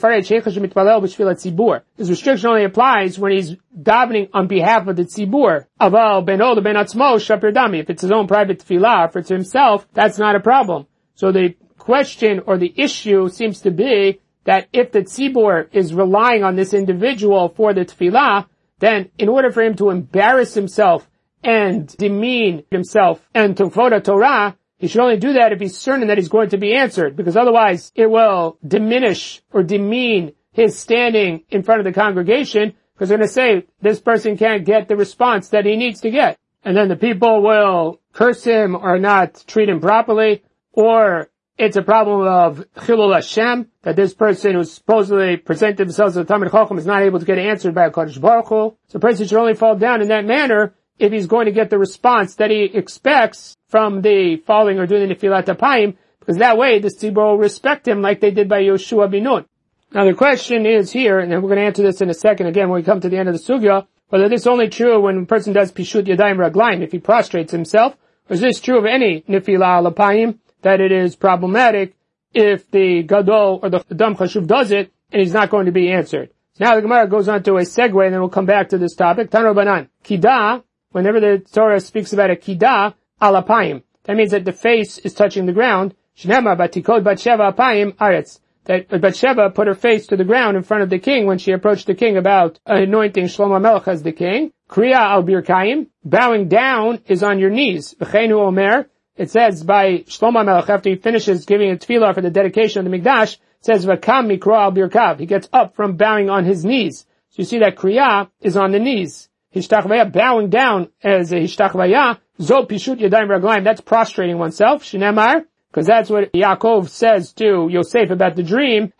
[1.96, 5.66] His restriction only applies when he's davening on behalf of the Tzibur.
[5.80, 7.80] Aval ben Ola ben Atzmo Shapir Dami.
[7.80, 10.86] If it's his own private tefillah, if it's himself, that's not a problem.
[11.14, 16.42] So the question or the issue seems to be that if the tzibur is relying
[16.42, 18.46] on this individual for the tefillah,
[18.78, 21.08] then in order for him to embarrass himself
[21.42, 26.06] and demean himself and to vote Torah, he should only do that if he's certain
[26.08, 31.44] that he's going to be answered, because otherwise it will diminish or demean his standing
[31.50, 34.96] in front of the congregation, because they're going to say this person can't get the
[34.96, 36.38] response that he needs to get.
[36.64, 41.28] And then the people will curse him or not treat him properly, or
[41.58, 46.24] it's a problem of Chilul Hashem, that this person who supposedly presented themselves as a
[46.24, 48.76] Talmid Chacham is not able to get answered by a Kodesh Baruch Hu.
[48.86, 51.68] So a person should only fall down in that manner if he's going to get
[51.68, 56.56] the response that he expects from the falling or doing the Nefilat Apayim, because that
[56.56, 59.44] way the Tzibur will respect him like they did by Yoshua bin Nun.
[59.92, 62.68] Now the question is here, and we're going to answer this in a second again
[62.68, 65.18] when we come to the end of the Sugya, whether this is only true when
[65.18, 67.96] a person does Pishut Yadayim Raglaim, if he prostrates himself,
[68.28, 71.94] or is this true of any Nefilah Alapayim, that it is problematic
[72.34, 75.90] if the Gadol or the Dam Chashuv does it and he's not going to be
[75.90, 76.30] answered.
[76.54, 78.78] So now the Gemara goes on to a segue and then we'll come back to
[78.78, 79.30] this topic.
[79.30, 79.88] Tano Banan.
[80.04, 83.82] Kida, whenever the Torah speaks about a Kida, alapayim.
[84.04, 85.94] That means that the face is touching the ground.
[86.16, 88.40] Shnema batikod batsheva apayim aretz.
[88.64, 91.52] That Bathsheba put her face to the ground in front of the king when she
[91.52, 94.52] approached the king about anointing Shlomo Melech as the king.
[94.68, 95.86] Kriya al birkayim.
[96.04, 97.94] Bowing down is on your knees.
[97.98, 98.86] V'cheinu omer
[99.18, 102.90] it says by Shlomo Melech after he finishes giving a tefillah for the dedication of
[102.90, 105.18] the Mikdash, it says Vakam mikro al birkav.
[105.18, 107.04] He gets up from bowing on his knees.
[107.30, 109.28] So you see that kriya is on the knees.
[109.54, 112.18] Hishtachvaya bowing down as a hishtachvaya.
[112.40, 113.64] Zo pishut yadayim raglaim.
[113.64, 114.84] That's prostrating oneself.
[114.84, 115.44] Shinemar.
[115.70, 118.92] Because that's what Yaakov says to Yosef about the dream.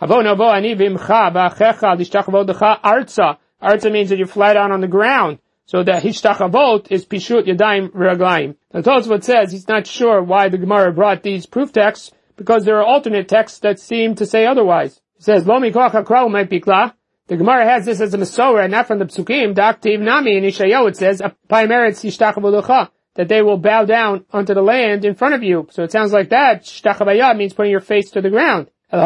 [2.85, 3.39] Arza.
[3.63, 5.39] Arza means that you fly down on the ground.
[5.69, 8.57] So the hishtachavot is pishut yadayim raglayim.
[8.73, 12.79] Now Tosfot says he's not sure why the Gemara brought these proof texts because there
[12.79, 14.99] are alternate texts that seem to say otherwise.
[15.19, 16.95] He says lo might be kla.
[17.27, 19.55] The Gemara has this as a Masorah and not from the Psukim.
[19.55, 24.63] Daktiv Nami in Yeshayahu it says Paimeretz hishtachavalucha that they will bow down onto the
[24.63, 25.69] land in front of you.
[25.73, 26.63] So it sounds like that.
[26.63, 28.71] Shtachavaya means putting your face to the ground.
[28.91, 29.03] This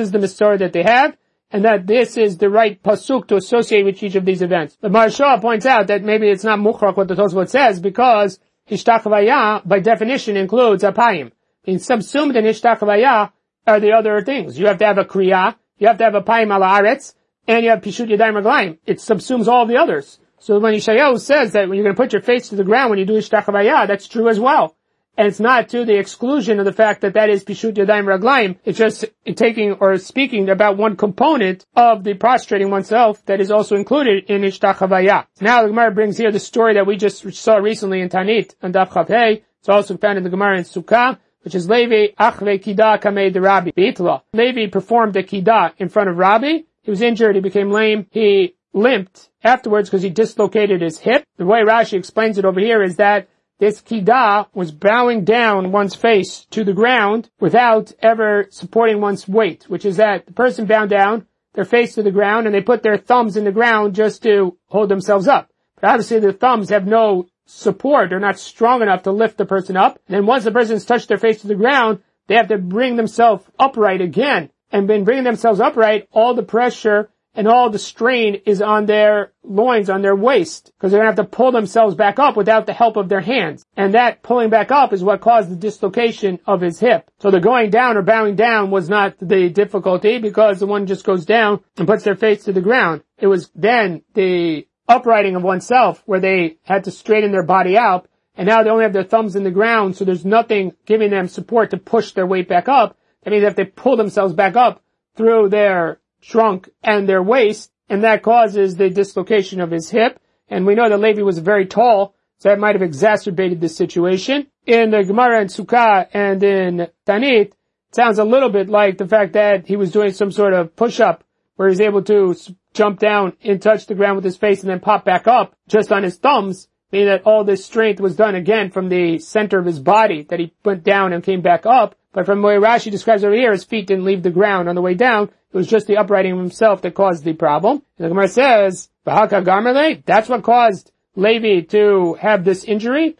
[0.00, 1.16] is the Masorah that they have
[1.52, 4.76] and that this is the right pasuk to associate with each of these events.
[4.80, 9.66] The Maharsha points out that maybe it's not mukhrak what the Tosfot says because hishtachvaya
[9.66, 11.32] by definition includes apayim.
[11.64, 13.30] In subsumed in hishtachvaya
[13.66, 14.58] are the other things.
[14.58, 17.14] You have to have a kriya, you have to have a payim ala aretz,
[17.46, 18.78] and you have pishut yadayim raglayim.
[18.86, 20.18] It subsumes all the others.
[20.38, 22.90] So when Yeshayahu says that when you're going to put your face to the ground
[22.90, 24.74] when you do hishtachvaya, that's true as well.
[25.16, 28.56] And it's not to the exclusion of the fact that that is Pishut Yadayim Raglaim.
[28.64, 29.04] It's just
[29.34, 34.40] taking or speaking about one component of the prostrating oneself that is also included in
[34.40, 35.26] Ishtachavaya.
[35.40, 38.74] Now the Gemara brings here the story that we just saw recently in Tanit and
[38.74, 39.42] Daf Chavhei.
[39.58, 43.40] It's also found in the Gemara in Sukkah, which is Levi Achve Kida Kamei de
[43.40, 44.22] Rabbi Beitla.
[44.32, 46.60] Levi performed a Kida in front of Rabbi.
[46.82, 47.34] He was injured.
[47.34, 48.06] He became lame.
[48.10, 51.24] He limped afterwards because he dislocated his hip.
[51.36, 55.94] The way Rashi explains it over here is that this kida was bowing down one's
[55.94, 60.90] face to the ground without ever supporting one's weight, which is that the person bowed
[60.90, 64.22] down, their face to the ground, and they put their thumbs in the ground just
[64.22, 65.50] to hold themselves up.
[65.80, 69.76] But obviously the thumbs have no support, they're not strong enough to lift the person
[69.76, 69.98] up.
[70.08, 72.96] And then once the person's touched their face to the ground, they have to bring
[72.96, 74.50] themselves upright again.
[74.70, 79.32] And in bringing themselves upright, all the pressure and all the strain is on their
[79.42, 82.72] loins, on their waist, because they're to have to pull themselves back up without the
[82.72, 83.64] help of their hands.
[83.76, 87.10] And that pulling back up is what caused the dislocation of his hip.
[87.20, 91.04] So the going down or bowing down was not the difficulty because the one just
[91.04, 93.02] goes down and puts their face to the ground.
[93.18, 98.08] It was then the uprighting of oneself where they had to straighten their body out
[98.34, 101.28] and now they only have their thumbs in the ground so there's nothing giving them
[101.28, 102.96] support to push their weight back up.
[103.22, 104.82] That means if they pull themselves back up
[105.16, 110.18] through their trunk and their waist, and that causes the dislocation of his hip.
[110.48, 114.46] And we know that Levi was very tall, so that might have exacerbated the situation.
[114.66, 117.54] In the Gemara and Sukkah and in Tanit, it
[117.92, 121.24] sounds a little bit like the fact that he was doing some sort of push-up
[121.56, 122.34] where he's able to
[122.72, 125.92] jump down and touch the ground with his face and then pop back up just
[125.92, 129.66] on his thumbs, meaning that all this strength was done again from the center of
[129.66, 132.90] his body, that he went down and came back up, But from the way Rashi
[132.90, 135.30] describes over here, his feet didn't leave the ground on the way down.
[135.52, 137.82] It was just the uprighting of himself that caused the problem.
[137.98, 143.16] The Gemara says, Bahaka Garmele, that's what caused Levi to have this injury.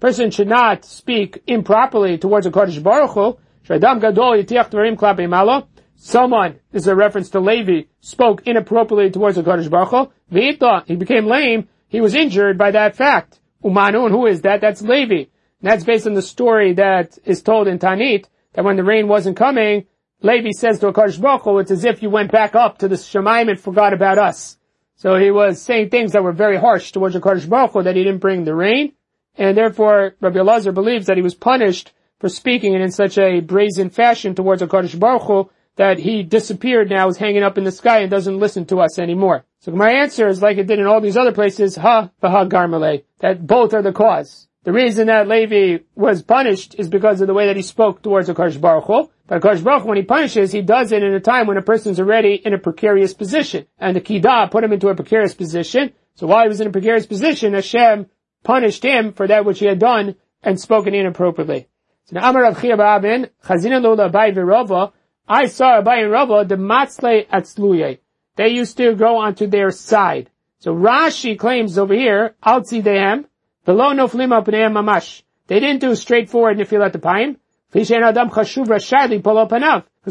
[0.00, 3.36] Person should not speak improperly towards a Kodesh Baruch Hu.
[5.94, 10.10] Someone, this is a reference to Levi, spoke inappropriately towards a Kodesh Baruch Hu.
[10.86, 11.68] He became lame.
[11.88, 13.40] He was injured by that fact.
[13.62, 14.62] Umanun, who is that?
[14.62, 15.14] That's Levi.
[15.14, 19.08] And that's based on the story that is told in Tanit, that when the rain
[19.08, 19.86] wasn't coming,
[20.20, 22.94] Levi says to Kodesh Baruch Hu, it's as if you went back up to the
[22.94, 24.56] Shemaim and forgot about us.
[24.94, 28.04] So he was saying things that were very harsh towards Kodesh Baruch Hu, that he
[28.04, 28.92] didn't bring the rain,
[29.36, 33.90] and therefore Rabbi Elazar believes that he was punished for speaking in such a brazen
[33.90, 38.00] fashion towards Kodesh Baruch Hu, that he disappeared now, is hanging up in the sky
[38.00, 39.44] and doesn't listen to us anymore.
[39.60, 43.04] So my answer is like it did in all these other places, ha, vaha garmale,
[43.20, 44.48] that both are the cause.
[44.64, 48.28] The reason that Levi was punished is because of the way that he spoke towards
[48.28, 49.10] Kodesh Baruch Hu.
[49.26, 51.62] But Kodesh Baruch Hu, when he punishes, he does it in a time when a
[51.62, 53.66] person's already in a precarious position.
[53.78, 55.92] And the Kidah put him into a precarious position.
[56.14, 58.06] So while he was in a precarious position, Hashem
[58.44, 61.68] punished him for that which he had done and spoken inappropriately.
[62.04, 64.92] So now Amar Ba'avin, Chazina Lola Abai V'Rova,
[65.28, 67.98] I saw Abai and Rava, the Matzle Atzluye.
[68.36, 70.30] They used to go onto their side.
[70.58, 73.24] So Rashi claims over here, Altzidehem,
[73.64, 75.22] Velo Noflim Apnehem Mamash.
[75.46, 77.36] They didn't do straightforward Nefilat Apayim.
[77.72, 77.90] Because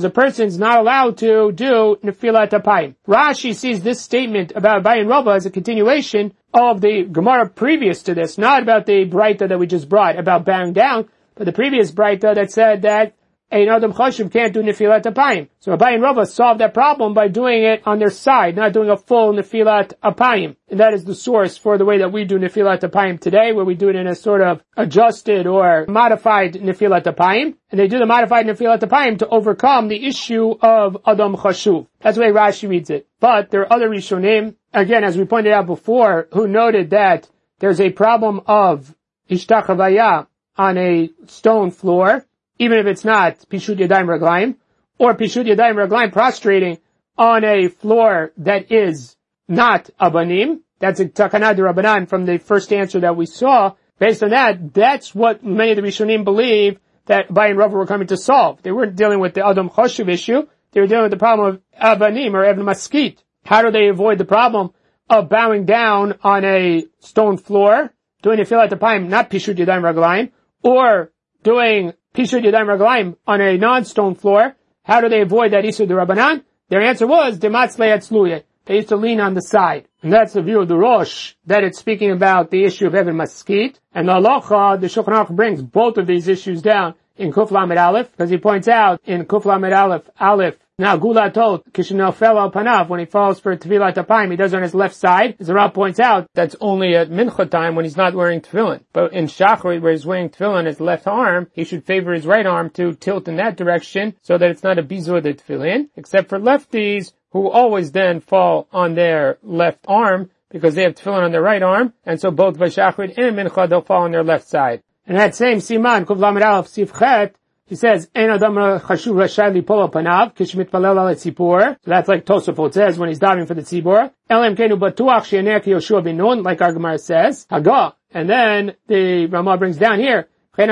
[0.04, 2.96] a person's not allowed to do Nefilat Apayim.
[3.08, 8.02] Rashi sees this statement about Abai and Rava as a continuation of the Gemara previous
[8.04, 11.52] to this, not about the Breita that we just brought, about bowing down, but the
[11.52, 13.14] previous Breita that said that
[13.54, 15.50] Ein Adam Chashiv can't do Nefilat Apayim.
[15.60, 18.90] So Abai and Rava solved that problem by doing it on their side, not doing
[18.90, 20.56] a full Nefilat Apayim.
[20.70, 23.66] And that is the source for the way that we do Nefilat Apayim today, where
[23.66, 27.56] we do it in a sort of adjusted or modified Nefilat Apayim.
[27.70, 31.88] And they do the modified Nefilat Apayim to overcome the issue of Adam Chashuv.
[32.00, 33.06] That's the way Rashi reads it.
[33.20, 37.30] But there are other Rishonim, again, as we pointed out before, who noted that
[37.60, 38.96] there's a problem of
[39.30, 40.28] Ishtachavaya
[40.58, 42.26] on a stone floor,
[42.62, 44.56] even if it's not Pishut Yadayim Raglaim,
[45.00, 46.78] or Pishut Yadayim Raglaim prostrating
[47.18, 50.60] on a floor that is not Abanim.
[50.78, 53.74] That's a Takanad Rabbanan from the first answer that we saw.
[53.98, 57.88] Based on that, that's what many of the Rishonim believe that Abai and Rava were
[57.88, 58.62] coming to solve.
[58.62, 60.44] They weren't dealing with the Adam Choshev issue.
[60.72, 63.18] They were dealing with the problem of Abanim or Evan Maskit.
[63.44, 64.70] How do they avoid the problem
[65.10, 67.92] of bowing down on a stone floor,
[68.22, 70.30] doing Nefilat Apayim, not Pishut Yadayim Raglaim,
[70.62, 74.58] or doing Pishut Yadayim Raglaim on a non-stone floor.
[74.84, 76.44] How do they avoid that Isur Rabbanan?
[76.68, 78.44] Their answer was, Dematzle Atzluye.
[78.66, 79.88] They used to lean on the side.
[80.04, 83.16] And that's the view of the Rosh, that it's speaking about the issue of Evan
[83.16, 83.78] Maskit.
[83.94, 87.78] And the Halacha, the Shulchan Aruch brings both of these issues down in Kuf Lamed
[87.78, 92.40] Aleph, because he points out in Kuf Lamed Aleph, Aleph, now, Gula told Kishinel fell
[92.40, 95.36] al panav when he falls for Nefilat Apayim, he does it on his left side.
[95.40, 98.84] As the Rab points out, that's only at Mincha time when he's not wearing tefillin.
[98.92, 102.48] But in Shachrit, where he's wearing tefillin his left arm, he should favor his right
[102.48, 106.30] arm to tilt in that direction so that it's not a bizur the tefillin, except
[106.30, 111.32] for lefties who always then fall on their left arm because they have tefillin on
[111.32, 114.82] their right arm, and so both Vashachrit and Mincha they'll fall on their left side.
[115.06, 117.34] And that same Siman, Kuf Lamed Aleph Sifchet,
[117.72, 122.74] he says, "Ein adam chashuv rashai lipol panav kishmitpalel al tzibor." So that's like Tosafot
[122.74, 124.12] says when he's diving for the tzibor.
[124.30, 127.48] Elam kenu batuach she'aner Yoshua Nun, like our Gemara says.
[127.50, 130.28] Haga, and then the Ramah brings down here.
[130.58, 130.68] A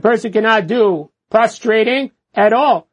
[0.00, 2.88] person cannot do prostrating at all.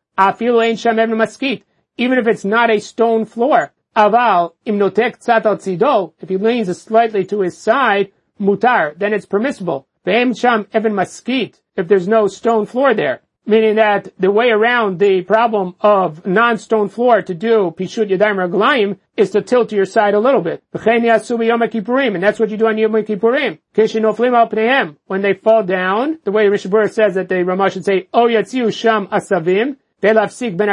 [1.99, 3.71] Even if it's not a stone floor.
[3.95, 9.87] Aval, if he leans slightly to his side, mutar, then it's permissible.
[10.07, 13.21] Sham Evan Maskit, if there's no stone floor there.
[13.45, 18.99] Meaning that the way around the problem of non-stone floor to do Pishut Yadayim Raglayim
[19.15, 20.63] is to tilt to your side a little bit.
[20.73, 23.59] And that's what you do on Yom Kippurim.
[25.07, 28.73] When they fall down, the way Rishabur says that the Ramah should say, O Yatziu
[28.73, 30.67] Sham Asavim, Velafsik Ben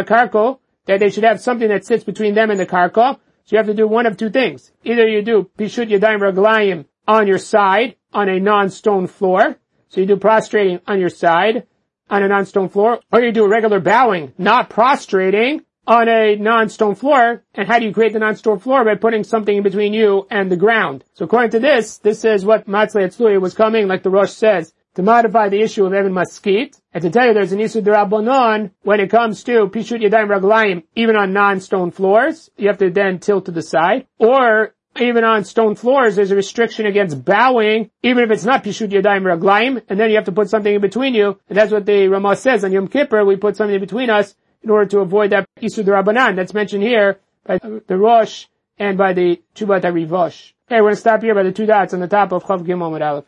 [0.87, 3.18] that they should have something that sits between them and the Karko.
[3.45, 4.72] So you have to do one of two things.
[4.85, 9.57] Either you do Pishut Yadayim Raglayim on your side, on a non-stone floor.
[9.88, 11.66] So you do prostrating on your side
[12.11, 16.94] on a non-stone floor, or you do a regular bowing, not prostrating on a non-stone
[16.94, 17.42] floor.
[17.55, 18.84] And how do you create the non-stone floor?
[18.84, 21.05] By putting something in between you and the ground.
[21.14, 24.72] So according to this, this is what Matzle Etzluya was coming, like the Rosh says,
[24.94, 28.70] to modify the issue of Evan Maskit, and to tell you there's an issue Darabonon
[28.82, 33.18] when it comes to Pishut Yadayim Raglayim, even on non-stone floors, you have to then
[33.18, 38.24] tilt to the side, or even on stone floors, there's a restriction against bowing, even
[38.24, 41.14] if it's not Pishut Yadayim Raglaim, and then you have to put something in between
[41.14, 41.38] you.
[41.49, 44.34] And that's what the Ramah says on Yom Kippur, we put something in between us
[44.62, 48.47] in order to avoid that Isur Rabbanan that's mentioned here by the Rosh
[48.78, 50.53] and by the Chubat HaRivosh.
[50.66, 52.61] Okay, we're going to stop here by the two dots on the top of Chaf
[52.61, 53.22] Gimel Aleph.